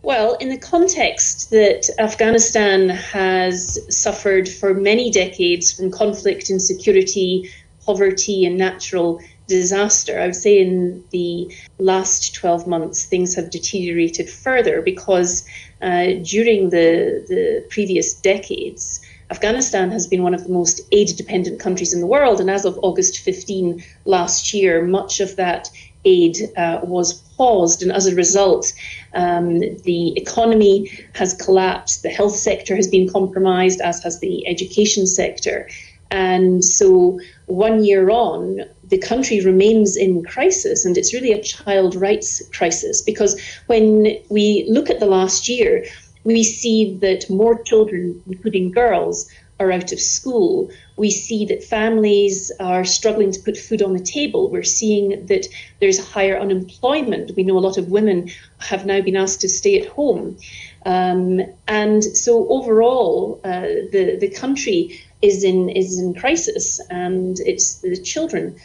Well, 0.01 0.35
in 0.35 0.49
the 0.49 0.57
context 0.57 1.49
that 1.51 1.89
Afghanistan 1.99 2.89
has 2.89 3.77
suffered 3.95 4.47
for 4.47 4.73
many 4.73 5.11
decades 5.11 5.73
from 5.73 5.91
conflict, 5.91 6.49
and 6.49 6.55
insecurity, 6.55 7.49
poverty, 7.85 8.45
and 8.45 8.57
natural 8.57 9.21
disaster, 9.49 10.19
I 10.19 10.27
would 10.27 10.35
say 10.35 10.61
in 10.61 11.03
the 11.09 11.53
last 11.79 12.33
12 12.35 12.67
months 12.67 13.05
things 13.05 13.35
have 13.35 13.49
deteriorated 13.49 14.29
further 14.29 14.81
because 14.81 15.45
uh, 15.81 16.13
during 16.23 16.69
the, 16.69 17.25
the 17.27 17.65
previous 17.69 18.13
decades, 18.13 19.01
Afghanistan 19.31 19.91
has 19.91 20.07
been 20.07 20.23
one 20.23 20.33
of 20.33 20.43
the 20.43 20.53
most 20.53 20.81
aid 20.91 21.09
dependent 21.17 21.59
countries 21.59 21.93
in 21.93 21.99
the 21.99 22.07
world. 22.07 22.39
And 22.39 22.49
as 22.49 22.65
of 22.65 22.79
August 22.81 23.19
15 23.19 23.83
last 24.05 24.53
year, 24.53 24.83
much 24.83 25.19
of 25.19 25.35
that 25.35 25.69
aid 26.05 26.37
uh, 26.57 26.79
was 26.83 27.13
paused, 27.37 27.83
and 27.83 27.91
as 27.91 28.07
a 28.07 28.15
result, 28.15 28.73
um, 29.13 29.59
the 29.59 30.13
economy 30.17 30.89
has 31.13 31.33
collapsed, 31.33 32.03
the 32.03 32.09
health 32.09 32.35
sector 32.35 32.75
has 32.75 32.87
been 32.87 33.09
compromised, 33.09 33.81
as 33.81 34.01
has 34.03 34.19
the 34.19 34.47
education 34.47 35.05
sector. 35.05 35.67
And 36.11 36.63
so, 36.63 37.19
one 37.45 37.83
year 37.83 38.09
on, 38.09 38.61
the 38.89 38.97
country 38.97 39.39
remains 39.41 39.95
in 39.95 40.23
crisis, 40.23 40.85
and 40.85 40.97
it's 40.97 41.13
really 41.13 41.31
a 41.31 41.41
child 41.41 41.95
rights 41.95 42.41
crisis 42.49 43.01
because 43.01 43.39
when 43.67 44.17
we 44.29 44.65
look 44.67 44.89
at 44.89 44.99
the 44.99 45.05
last 45.05 45.47
year, 45.47 45.85
we 46.23 46.43
see 46.43 46.97
that 46.97 47.29
more 47.29 47.61
children, 47.63 48.21
including 48.27 48.71
girls, 48.71 49.29
are 49.59 49.71
out 49.71 49.91
of 49.91 49.99
school. 49.99 50.69
We 50.95 51.11
see 51.11 51.45
that 51.45 51.63
families 51.63 52.51
are 52.59 52.85
struggling 52.85 53.31
to 53.31 53.39
put 53.39 53.57
food 53.57 53.81
on 53.81 53.93
the 53.93 53.99
table. 53.99 54.49
We're 54.49 54.63
seeing 54.63 55.25
that 55.25 55.47
there's 55.79 55.99
higher 55.99 56.39
unemployment. 56.39 57.35
We 57.35 57.43
know 57.43 57.57
a 57.57 57.59
lot 57.59 57.77
of 57.77 57.89
women 57.89 58.29
have 58.59 58.85
now 58.85 59.01
been 59.01 59.17
asked 59.17 59.41
to 59.41 59.49
stay 59.49 59.81
at 59.81 59.87
home. 59.87 60.37
Um, 60.85 61.41
and 61.67 62.03
so 62.03 62.47
overall, 62.49 63.41
uh, 63.43 63.67
the, 63.91 64.17
the 64.19 64.29
country 64.29 65.01
is 65.21 65.43
in, 65.43 65.69
is 65.69 65.99
in 65.99 66.13
crisis, 66.13 66.79
and 66.89 67.37
it's 67.41 67.79
the 67.79 67.97
children 67.97 68.55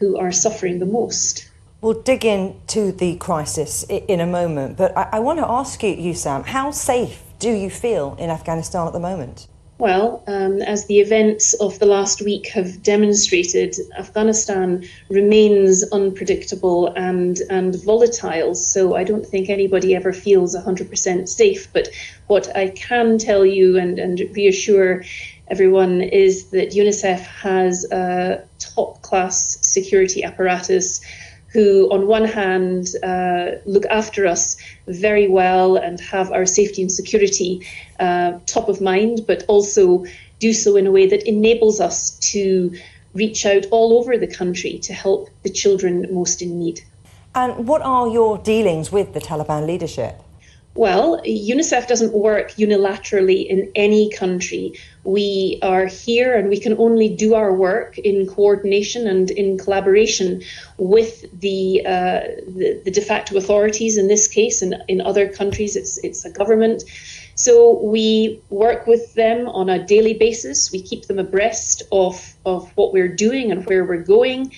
who 0.00 0.16
are 0.18 0.32
suffering 0.32 0.80
the 0.80 0.86
most. 0.86 1.48
We'll 1.80 2.02
dig 2.02 2.24
into 2.24 2.90
the 2.90 3.16
crisis 3.16 3.84
in 3.84 4.20
a 4.20 4.26
moment, 4.26 4.76
but 4.76 4.96
I, 4.96 5.08
I 5.12 5.18
want 5.20 5.38
to 5.38 5.48
ask 5.48 5.82
you, 5.82 5.90
you, 5.90 6.14
Sam, 6.14 6.42
how 6.42 6.72
safe 6.72 7.22
do 7.38 7.50
you 7.50 7.70
feel 7.70 8.16
in 8.18 8.28
Afghanistan 8.28 8.86
at 8.86 8.92
the 8.92 9.00
moment? 9.00 9.46
Well, 9.80 10.22
um, 10.26 10.60
as 10.60 10.86
the 10.88 10.98
events 10.98 11.54
of 11.54 11.78
the 11.78 11.86
last 11.86 12.20
week 12.20 12.48
have 12.48 12.82
demonstrated, 12.82 13.74
Afghanistan 13.98 14.84
remains 15.08 15.82
unpredictable 15.90 16.88
and, 16.96 17.38
and 17.48 17.82
volatile. 17.82 18.54
So 18.54 18.94
I 18.94 19.04
don't 19.04 19.24
think 19.24 19.48
anybody 19.48 19.96
ever 19.96 20.12
feels 20.12 20.54
100% 20.54 21.28
safe. 21.30 21.72
But 21.72 21.88
what 22.26 22.54
I 22.54 22.68
can 22.68 23.16
tell 23.16 23.46
you 23.46 23.78
and, 23.78 23.98
and 23.98 24.20
reassure 24.36 25.02
everyone 25.50 26.00
is 26.00 26.50
that 26.50 26.70
UNICEF 26.70 27.20
has 27.20 27.84
a 27.90 28.42
top 28.58 29.02
class 29.02 29.58
security 29.60 30.22
apparatus 30.22 31.00
who, 31.52 31.90
on 31.90 32.06
one 32.06 32.24
hand, 32.24 32.88
uh, 33.02 33.56
look 33.66 33.84
after 33.86 34.26
us 34.26 34.56
very 34.86 35.26
well 35.26 35.76
and 35.76 36.00
have 36.00 36.30
our 36.30 36.46
safety 36.46 36.80
and 36.80 36.92
security 36.92 37.66
uh, 37.98 38.38
top 38.46 38.68
of 38.68 38.80
mind, 38.80 39.22
but 39.26 39.44
also 39.48 40.04
do 40.38 40.52
so 40.52 40.76
in 40.76 40.86
a 40.86 40.92
way 40.92 41.06
that 41.08 41.28
enables 41.28 41.80
us 41.80 42.12
to 42.32 42.72
reach 43.14 43.44
out 43.44 43.66
all 43.72 43.98
over 43.98 44.16
the 44.16 44.28
country 44.28 44.78
to 44.78 44.92
help 44.92 45.28
the 45.42 45.50
children 45.50 46.06
most 46.12 46.40
in 46.40 46.58
need. 46.58 46.80
And 47.34 47.66
what 47.66 47.82
are 47.82 48.08
your 48.08 48.38
dealings 48.38 48.92
with 48.92 49.12
the 49.12 49.20
Taliban 49.20 49.66
leadership? 49.66 50.22
Well, 50.76 51.20
UNICEF 51.24 51.88
doesn't 51.88 52.12
work 52.12 52.52
unilaterally 52.52 53.44
in 53.44 53.72
any 53.74 54.08
country. 54.12 54.74
We 55.02 55.58
are 55.62 55.86
here 55.86 56.36
and 56.36 56.48
we 56.48 56.60
can 56.60 56.78
only 56.78 57.08
do 57.08 57.34
our 57.34 57.52
work 57.52 57.98
in 57.98 58.28
coordination 58.28 59.08
and 59.08 59.32
in 59.32 59.58
collaboration 59.58 60.42
with 60.78 61.24
the, 61.40 61.82
uh, 61.84 62.20
the, 62.46 62.80
the, 62.84 62.90
de 62.92 63.00
facto 63.00 63.36
authorities 63.36 63.98
in 63.98 64.06
this 64.06 64.28
case, 64.28 64.62
and 64.62 64.76
in 64.86 65.00
other 65.00 65.28
countries, 65.28 65.74
it's, 65.74 65.98
it's 66.04 66.24
a 66.24 66.30
government. 66.30 66.84
So 67.34 67.80
we 67.82 68.40
work 68.48 68.86
with 68.86 69.14
them 69.14 69.48
on 69.48 69.68
a 69.68 69.84
daily 69.84 70.14
basis. 70.14 70.70
We 70.70 70.82
keep 70.82 71.06
them 71.06 71.18
abreast 71.18 71.82
of, 71.90 72.36
of 72.46 72.70
what 72.76 72.92
we're 72.92 73.08
doing 73.08 73.50
and 73.50 73.66
where 73.66 73.84
we're 73.84 74.04
going. 74.04 74.52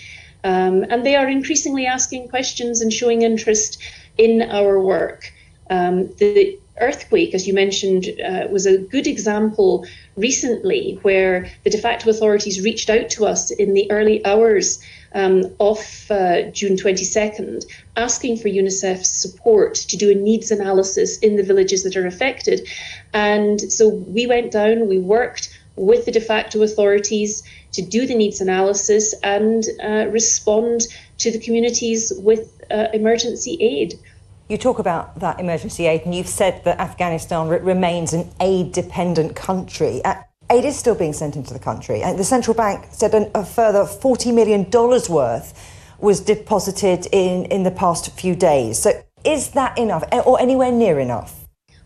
Um, 0.44 0.84
and 0.90 1.06
they 1.06 1.16
are 1.16 1.28
increasingly 1.28 1.86
asking 1.86 2.28
questions 2.28 2.82
and 2.82 2.92
showing 2.92 3.22
interest 3.22 3.80
in 4.18 4.42
our 4.42 4.78
work. 4.78 5.32
Um, 5.72 6.08
the 6.18 6.58
earthquake, 6.78 7.34
as 7.34 7.46
you 7.46 7.54
mentioned, 7.54 8.04
uh, 8.20 8.46
was 8.50 8.66
a 8.66 8.76
good 8.76 9.06
example 9.06 9.86
recently 10.16 10.98
where 11.00 11.50
the 11.64 11.70
de 11.70 11.78
facto 11.78 12.10
authorities 12.10 12.62
reached 12.62 12.90
out 12.90 13.08
to 13.10 13.24
us 13.24 13.50
in 13.50 13.72
the 13.72 13.90
early 13.90 14.24
hours 14.26 14.82
um, 15.14 15.44
of 15.60 15.78
uh, 16.10 16.42
June 16.58 16.76
22nd, 16.76 17.64
asking 17.96 18.36
for 18.36 18.48
UNICEF's 18.48 19.08
support 19.08 19.74
to 19.74 19.96
do 19.96 20.10
a 20.10 20.14
needs 20.14 20.50
analysis 20.50 21.18
in 21.20 21.36
the 21.36 21.42
villages 21.42 21.84
that 21.84 21.96
are 21.96 22.06
affected. 22.06 22.68
And 23.14 23.58
so 23.60 23.88
we 23.88 24.26
went 24.26 24.52
down, 24.52 24.88
we 24.88 24.98
worked 24.98 25.58
with 25.76 26.04
the 26.04 26.12
de 26.12 26.20
facto 26.20 26.62
authorities 26.62 27.42
to 27.72 27.80
do 27.80 28.06
the 28.06 28.14
needs 28.14 28.42
analysis 28.42 29.14
and 29.22 29.64
uh, 29.82 30.06
respond 30.10 30.82
to 31.16 31.30
the 31.30 31.38
communities 31.38 32.12
with 32.18 32.60
uh, 32.70 32.88
emergency 32.92 33.56
aid. 33.60 33.98
You 34.48 34.58
talk 34.58 34.78
about 34.78 35.18
that 35.20 35.40
emergency 35.40 35.86
aid, 35.86 36.02
and 36.04 36.14
you've 36.14 36.28
said 36.28 36.64
that 36.64 36.78
Afghanistan 36.78 37.48
re- 37.48 37.58
remains 37.58 38.12
an 38.12 38.30
aid 38.40 38.72
dependent 38.72 39.36
country. 39.36 40.04
Uh, 40.04 40.16
aid 40.50 40.64
is 40.64 40.76
still 40.76 40.94
being 40.94 41.12
sent 41.12 41.36
into 41.36 41.52
the 41.52 41.60
country. 41.60 42.02
And 42.02 42.18
the 42.18 42.24
central 42.24 42.54
bank 42.54 42.86
said 42.90 43.14
an, 43.14 43.30
a 43.34 43.44
further 43.44 43.84
$40 43.84 44.34
million 44.34 44.68
worth 44.70 45.78
was 45.98 46.20
deposited 46.20 47.06
in, 47.12 47.46
in 47.46 47.62
the 47.62 47.70
past 47.70 48.10
few 48.12 48.34
days. 48.34 48.78
So 48.78 49.02
is 49.24 49.50
that 49.50 49.78
enough, 49.78 50.04
or 50.26 50.40
anywhere 50.40 50.72
near 50.72 50.98
enough? 50.98 51.42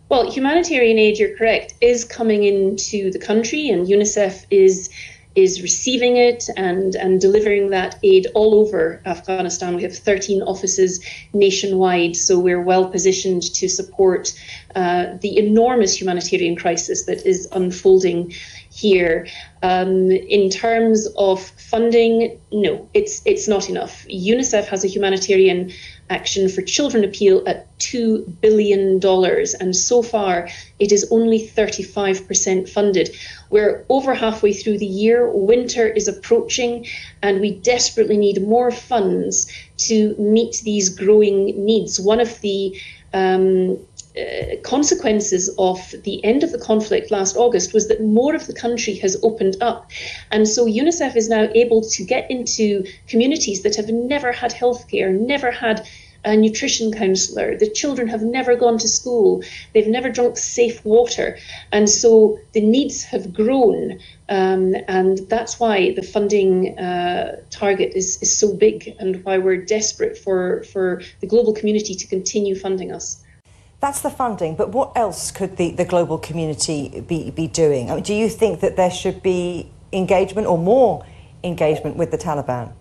Well, 0.09 0.31
humanitarian 0.31 0.99
aid, 0.99 1.19
you're 1.19 1.37
correct, 1.37 1.75
is 1.81 2.05
coming 2.05 2.45
into 2.45 3.11
the 3.11 3.19
country, 3.19 3.69
and 3.69 3.87
UNICEF 3.87 4.47
is 4.51 4.89
is 5.37 5.61
receiving 5.61 6.17
it 6.17 6.49
and, 6.57 6.97
and 6.97 7.21
delivering 7.21 7.71
that 7.71 7.99
aid 8.03 8.27
all 8.35 8.55
over 8.55 9.03
Afghanistan. 9.05 9.77
We 9.77 9.83
have 9.83 9.97
13 9.97 10.43
offices 10.43 11.05
nationwide, 11.35 12.17
so 12.17 12.39
we're 12.39 12.63
well 12.63 12.89
positioned 12.89 13.43
to 13.55 13.69
support 13.69 14.33
uh, 14.75 15.07
the 15.21 15.39
enormous 15.39 16.01
humanitarian 16.01 16.57
crisis 16.57 17.05
that 17.05 17.27
is 17.27 17.47
unfolding 17.53 18.33
here. 18.77 19.27
Um, 19.63 20.11
in 20.11 20.51
terms 20.51 21.09
of 21.17 21.43
funding, 21.43 22.39
no, 22.53 22.89
it's 22.93 23.23
it's 23.25 23.49
not 23.49 23.71
enough. 23.71 24.07
UNICEF 24.09 24.67
has 24.67 24.85
a 24.85 24.89
humanitarian 24.89 25.73
action 26.11 26.49
for 26.49 26.63
children 26.63 27.03
appeal 27.03 27.43
at 27.47 27.67
two 27.79 28.25
billion 28.43 28.99
dollars, 28.99 29.55
and 29.55 29.75
so 29.75 30.03
far 30.03 30.49
it 30.79 30.93
is 30.93 31.09
only 31.11 31.49
35% 31.49 32.69
funded. 32.69 33.17
We're 33.51 33.85
over 33.89 34.15
halfway 34.15 34.53
through 34.53 34.79
the 34.79 34.93
year. 35.05 35.31
Winter 35.31 35.87
is 35.89 36.07
approaching, 36.07 36.87
and 37.23 37.41
we 37.41 37.53
desperately 37.53 38.19
need 38.19 38.43
more 38.43 38.71
funds 38.71 39.51
to 39.89 40.15
meet 40.19 40.61
these 40.65 40.91
growing 40.91 41.65
needs. 41.65 41.99
One 41.99 42.21
of 42.21 42.41
the 42.43 42.79
um, 43.15 43.79
uh, 44.17 44.57
consequences 44.63 45.55
of 45.59 45.95
the 46.05 46.25
end 46.25 46.43
of 46.43 46.53
the 46.53 46.59
conflict 46.59 47.11
last 47.11 47.37
August 47.37 47.75
was 47.75 47.89
that 47.89 48.03
more 48.03 48.35
of 48.35 48.47
the 48.47 48.55
country 48.55 48.95
has 48.95 49.17
opened 49.23 49.57
up. 49.61 49.91
And 50.31 50.49
so 50.49 50.67
UNICEF 50.67 51.17
is 51.17 51.29
now 51.29 51.49
able 51.55 51.83
to 51.83 52.05
get 52.05 52.31
into 52.31 52.85
communities 53.09 53.63
that 53.63 53.77
have 53.77 53.89
never 53.89 54.33
had 54.33 54.53
healthcare, 54.53 55.13
never 55.13 55.51
had 55.51 55.87
a 56.27 56.37
nutrition 56.37 56.93
counselor. 56.93 57.57
The 57.57 57.71
children 57.71 58.09
have 58.09 58.23
never 58.23 58.57
gone 58.57 58.79
to 58.79 58.89
school. 58.89 59.43
They've 59.73 59.87
never 59.87 60.11
drunk 60.11 60.37
safe 60.37 60.85
water. 60.85 61.39
And 61.71 61.89
so 61.89 62.39
the 62.53 62.61
needs 62.61 63.05
have 63.05 63.33
grown. 63.33 64.01
Um, 64.29 64.75
and 64.89 65.19
that's 65.29 65.61
why 65.61 65.93
the 65.93 66.03
funding 66.03 66.77
uh, 66.79 67.43
target 67.51 67.93
is, 67.95 68.21
is 68.23 68.37
so 68.37 68.55
big 68.55 68.97
and 68.99 69.25
why 69.25 69.39
we're 69.39 69.65
desperate 69.65 70.19
for, 70.19 70.65
for 70.65 71.03
the 71.21 71.29
global 71.29 71.53
community 71.53 71.95
to 71.95 72.07
continue 72.09 72.57
funding 72.57 72.93
us. 72.93 73.23
That's 73.87 74.01
the 74.01 74.11
funding, 74.11 74.57
but 74.57 74.71
what 74.71 74.97
else 74.97 75.31
could 75.31 75.59
the, 75.59 75.71
the 75.71 75.85
global 75.85 76.19
community 76.19 77.05
be, 77.07 77.31
be 77.31 77.47
doing? 77.47 77.89
I 77.89 77.95
mean, 77.95 78.03
do 78.03 78.15
you 78.15 78.29
think 78.29 78.59
that 78.59 78.75
there 78.75 78.91
should 78.91 79.23
be 79.23 79.71
engagement 79.93 80.49
or 80.49 80.59
more 80.59 81.07
engagement 81.45 81.95
with 81.95 82.11
the 82.11 82.19
Taliban? 82.19 82.73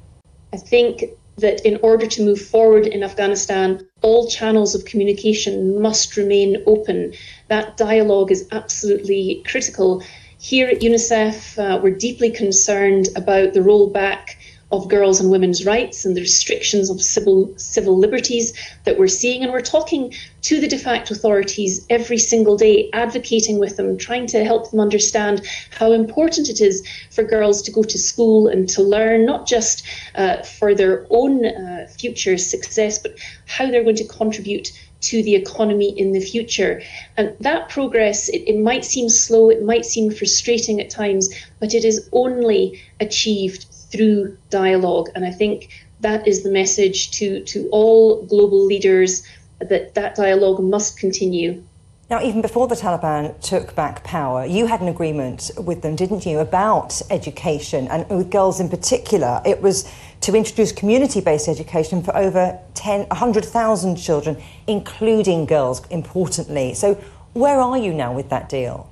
I 0.51 0.57
think 0.57 1.03
that 1.37 1.63
in 1.63 1.77
order 1.83 2.07
to 2.07 2.25
move 2.25 2.41
forward 2.41 2.87
in 2.87 3.03
Afghanistan, 3.03 3.87
all 4.01 4.27
channels 4.27 4.73
of 4.73 4.85
communication 4.85 5.79
must 5.79 6.17
remain 6.17 6.63
open. 6.65 7.13
That 7.49 7.77
dialogue 7.77 8.31
is 8.31 8.47
absolutely 8.51 9.43
critical. 9.45 10.01
Here 10.39 10.67
at 10.67 10.79
UNICEF, 10.79 11.59
uh, 11.59 11.79
we're 11.83 11.95
deeply 11.95 12.31
concerned 12.31 13.09
about 13.15 13.53
the 13.53 13.59
rollback 13.59 14.37
of 14.71 14.89
girls 14.89 15.19
and 15.19 15.29
women's 15.29 15.65
rights 15.65 16.05
and 16.05 16.17
the 16.17 16.21
restrictions 16.21 16.89
of 16.89 17.01
civil 17.01 17.53
civil 17.57 17.97
liberties 17.97 18.51
that 18.83 18.97
we're 18.97 19.07
seeing 19.07 19.43
and 19.43 19.51
we're 19.51 19.61
talking 19.61 20.11
to 20.41 20.59
the 20.59 20.67
de 20.67 20.77
facto 20.77 21.13
authorities 21.13 21.85
every 21.89 22.17
single 22.17 22.57
day 22.57 22.89
advocating 22.93 23.59
with 23.59 23.77
them 23.77 23.97
trying 23.97 24.25
to 24.25 24.43
help 24.43 24.71
them 24.71 24.79
understand 24.79 25.45
how 25.69 25.91
important 25.91 26.49
it 26.49 26.61
is 26.61 26.83
for 27.11 27.23
girls 27.23 27.61
to 27.61 27.71
go 27.71 27.83
to 27.83 27.97
school 27.97 28.47
and 28.47 28.67
to 28.67 28.81
learn 28.81 29.25
not 29.25 29.45
just 29.45 29.85
uh, 30.15 30.41
for 30.41 30.73
their 30.73 31.05
own 31.11 31.45
uh, 31.45 31.87
future 31.99 32.37
success 32.37 32.97
but 32.97 33.15
how 33.45 33.69
they're 33.69 33.83
going 33.83 33.95
to 33.95 34.07
contribute 34.07 34.71
to 35.01 35.21
the 35.21 35.35
economy 35.35 35.89
in 35.99 36.13
the 36.13 36.19
future. 36.19 36.81
And 37.15 37.35
that 37.39 37.69
progress, 37.69 38.27
it, 38.29 38.43
it, 38.47 38.57
might 38.57 38.83
seem 38.83 39.07
slow, 39.07 39.49
it 39.49 39.61
might 39.61 39.85
seem 39.85 40.09
frustrating 40.09 40.81
at 40.81 40.89
times, 40.89 41.29
but 41.59 41.75
it 41.75 41.85
is 41.85 42.09
only 42.11 42.81
achieved 42.99 43.67
through 43.91 44.37
dialogue. 44.49 45.09
And 45.15 45.25
I 45.25 45.31
think 45.31 45.85
that 46.01 46.27
is 46.27 46.43
the 46.43 46.51
message 46.51 47.11
to, 47.11 47.43
to 47.45 47.67
all 47.71 48.23
global 48.25 48.65
leaders 48.65 49.25
that 49.59 49.95
that 49.95 50.15
dialogue 50.15 50.61
must 50.61 50.99
continue. 50.99 51.63
Now, 52.07 52.21
even 52.21 52.43
before 52.43 52.67
the 52.67 52.75
Taliban 52.75 53.39
took 53.41 53.73
back 53.73 54.03
power, 54.03 54.45
you 54.45 54.67
had 54.67 54.79
an 54.79 54.87
agreement 54.87 55.49
with 55.57 55.81
them, 55.81 55.95
didn't 55.95 56.23
you, 56.23 56.37
about 56.37 57.01
education 57.09 57.87
and 57.87 58.07
with 58.09 58.29
girls 58.29 58.59
in 58.59 58.69
particular. 58.69 59.41
It 59.43 59.59
was 59.59 59.91
to 60.21 60.35
introduce 60.35 60.71
community 60.71 61.19
based 61.19 61.47
education 61.47 62.03
for 62.03 62.15
over 62.15 62.59
10, 62.75 63.07
100,000 63.07 63.95
children, 63.95 64.37
including 64.67 65.47
girls, 65.47 65.81
importantly. 65.87 66.75
So, 66.75 66.93
where 67.33 67.59
are 67.59 67.77
you 67.77 67.91
now 67.91 68.13
with 68.13 68.29
that 68.29 68.49
deal? 68.49 68.91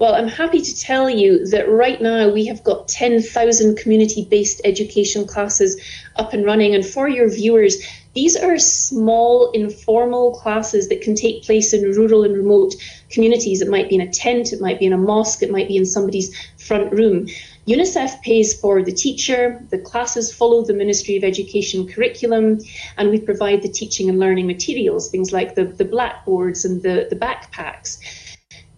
Well, 0.00 0.14
I'm 0.14 0.28
happy 0.28 0.62
to 0.62 0.80
tell 0.80 1.10
you 1.10 1.46
that 1.48 1.68
right 1.68 2.00
now 2.00 2.30
we 2.30 2.46
have 2.46 2.64
got 2.64 2.88
10,000 2.88 3.76
community 3.76 4.24
based 4.24 4.62
education 4.64 5.26
classes 5.26 5.78
up 6.16 6.32
and 6.32 6.42
running. 6.42 6.74
And 6.74 6.86
for 6.86 7.06
your 7.06 7.28
viewers, 7.28 7.76
these 8.14 8.34
are 8.34 8.58
small, 8.58 9.50
informal 9.50 10.32
classes 10.36 10.88
that 10.88 11.02
can 11.02 11.14
take 11.14 11.42
place 11.42 11.74
in 11.74 11.82
rural 11.82 12.24
and 12.24 12.34
remote 12.34 12.76
communities. 13.10 13.60
It 13.60 13.68
might 13.68 13.90
be 13.90 13.96
in 13.96 14.00
a 14.00 14.10
tent, 14.10 14.54
it 14.54 14.60
might 14.62 14.78
be 14.78 14.86
in 14.86 14.94
a 14.94 14.96
mosque, 14.96 15.42
it 15.42 15.50
might 15.50 15.68
be 15.68 15.76
in 15.76 15.84
somebody's 15.84 16.34
front 16.56 16.90
room. 16.92 17.28
UNICEF 17.68 18.22
pays 18.22 18.58
for 18.58 18.82
the 18.82 18.92
teacher, 18.92 19.62
the 19.68 19.78
classes 19.78 20.32
follow 20.32 20.64
the 20.64 20.72
Ministry 20.72 21.18
of 21.18 21.24
Education 21.24 21.86
curriculum, 21.86 22.58
and 22.96 23.10
we 23.10 23.20
provide 23.20 23.60
the 23.60 23.68
teaching 23.68 24.08
and 24.08 24.18
learning 24.18 24.46
materials, 24.46 25.10
things 25.10 25.30
like 25.30 25.56
the, 25.56 25.64
the 25.64 25.84
blackboards 25.84 26.64
and 26.64 26.82
the, 26.82 27.06
the 27.10 27.16
backpacks. 27.16 27.98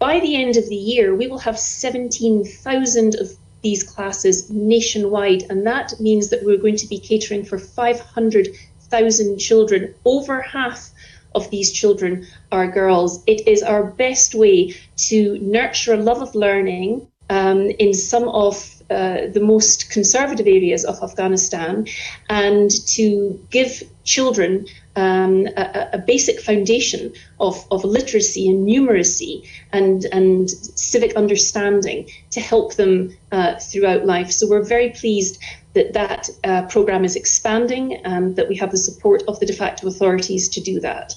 By 0.03 0.19
the 0.19 0.35
end 0.35 0.57
of 0.57 0.69
the 0.69 0.75
year, 0.75 1.15
we 1.15 1.29
will 1.29 1.38
have 1.38 1.57
17,000 1.57 3.15
of 3.21 3.37
these 3.62 3.85
classes 3.85 4.51
nationwide, 4.51 5.45
and 5.49 5.65
that 5.65 5.95
means 6.01 6.29
that 6.31 6.43
we're 6.43 6.57
going 6.57 6.75
to 6.79 6.88
be 6.88 6.99
catering 6.99 7.45
for 7.45 7.57
500,000 7.57 9.38
children. 9.38 9.95
Over 10.05 10.43
half 10.43 10.91
of 11.37 11.49
these 11.51 11.71
children 11.71 12.27
are 12.51 12.67
girls. 12.67 13.23
It 13.29 13.47
is 13.47 13.62
our 13.62 13.85
best 13.85 14.35
way 14.35 14.75
to 15.09 15.38
nurture 15.38 15.95
a 15.95 15.99
love 15.99 16.21
of 16.21 16.35
learning 16.35 17.07
um, 17.31 17.71
in 17.79 17.95
some 17.95 18.29
of 18.29 18.82
uh, 18.92 19.31
the 19.33 19.40
most 19.40 19.90
conservative 19.90 20.46
areas 20.46 20.85
of 20.85 21.02
Afghanistan 21.02 21.87
and 22.28 22.70
to 22.87 23.38
give 23.50 23.83
children 24.05 24.66
um, 24.96 25.46
a, 25.57 25.90
a, 25.94 25.98
basic 25.98 26.40
foundation 26.40 27.12
of, 27.40 27.66
of 27.70 27.83
literacy 27.85 28.50
and 28.50 28.68
numeracy 28.68 29.48
and, 29.72 30.05
and 30.12 30.50
civic 30.50 31.16
understanding 31.16 32.09
to 32.31 32.40
help 32.40 32.74
them 32.74 33.16
uh, 33.31 33.59
throughout 33.59 34.05
life. 34.05 34.31
So 34.31 34.46
we're 34.48 34.64
very 34.64 34.90
pleased 34.90 35.42
that 35.74 35.94
that 35.94 36.28
uh, 36.44 36.62
program 36.66 37.05
is 37.05 37.16
expanding 37.16 37.94
and 38.05 38.37
that 38.37 38.48
we 38.48 38.57
have 38.57 38.70
the 38.70 38.76
support 38.76 39.22
of 39.28 39.40
the 39.40 39.46
de 39.46 39.55
facto 39.55 39.88
authorities 39.88 40.48
to 40.50 40.61
do 40.61 40.78
that. 40.81 41.14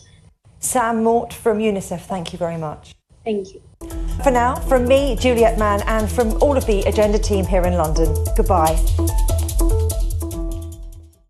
Sam 0.59 1.03
Mort 1.03 1.33
from 1.33 1.59
UNICEF, 1.59 2.01
thank 2.01 2.31
you 2.31 2.39
very 2.39 2.57
much. 2.57 2.95
Thank 3.25 3.53
you. 3.53 3.61
For 4.23 4.31
now, 4.31 4.55
from 4.55 4.87
me, 4.87 5.15
Juliet 5.15 5.59
Mann, 5.59 5.81
and 5.87 6.09
from 6.09 6.33
all 6.41 6.57
of 6.57 6.65
the 6.65 6.81
Agenda 6.83 7.19
team 7.19 7.45
here 7.45 7.63
in 7.63 7.73
London, 7.73 8.15
goodbye. 8.35 8.75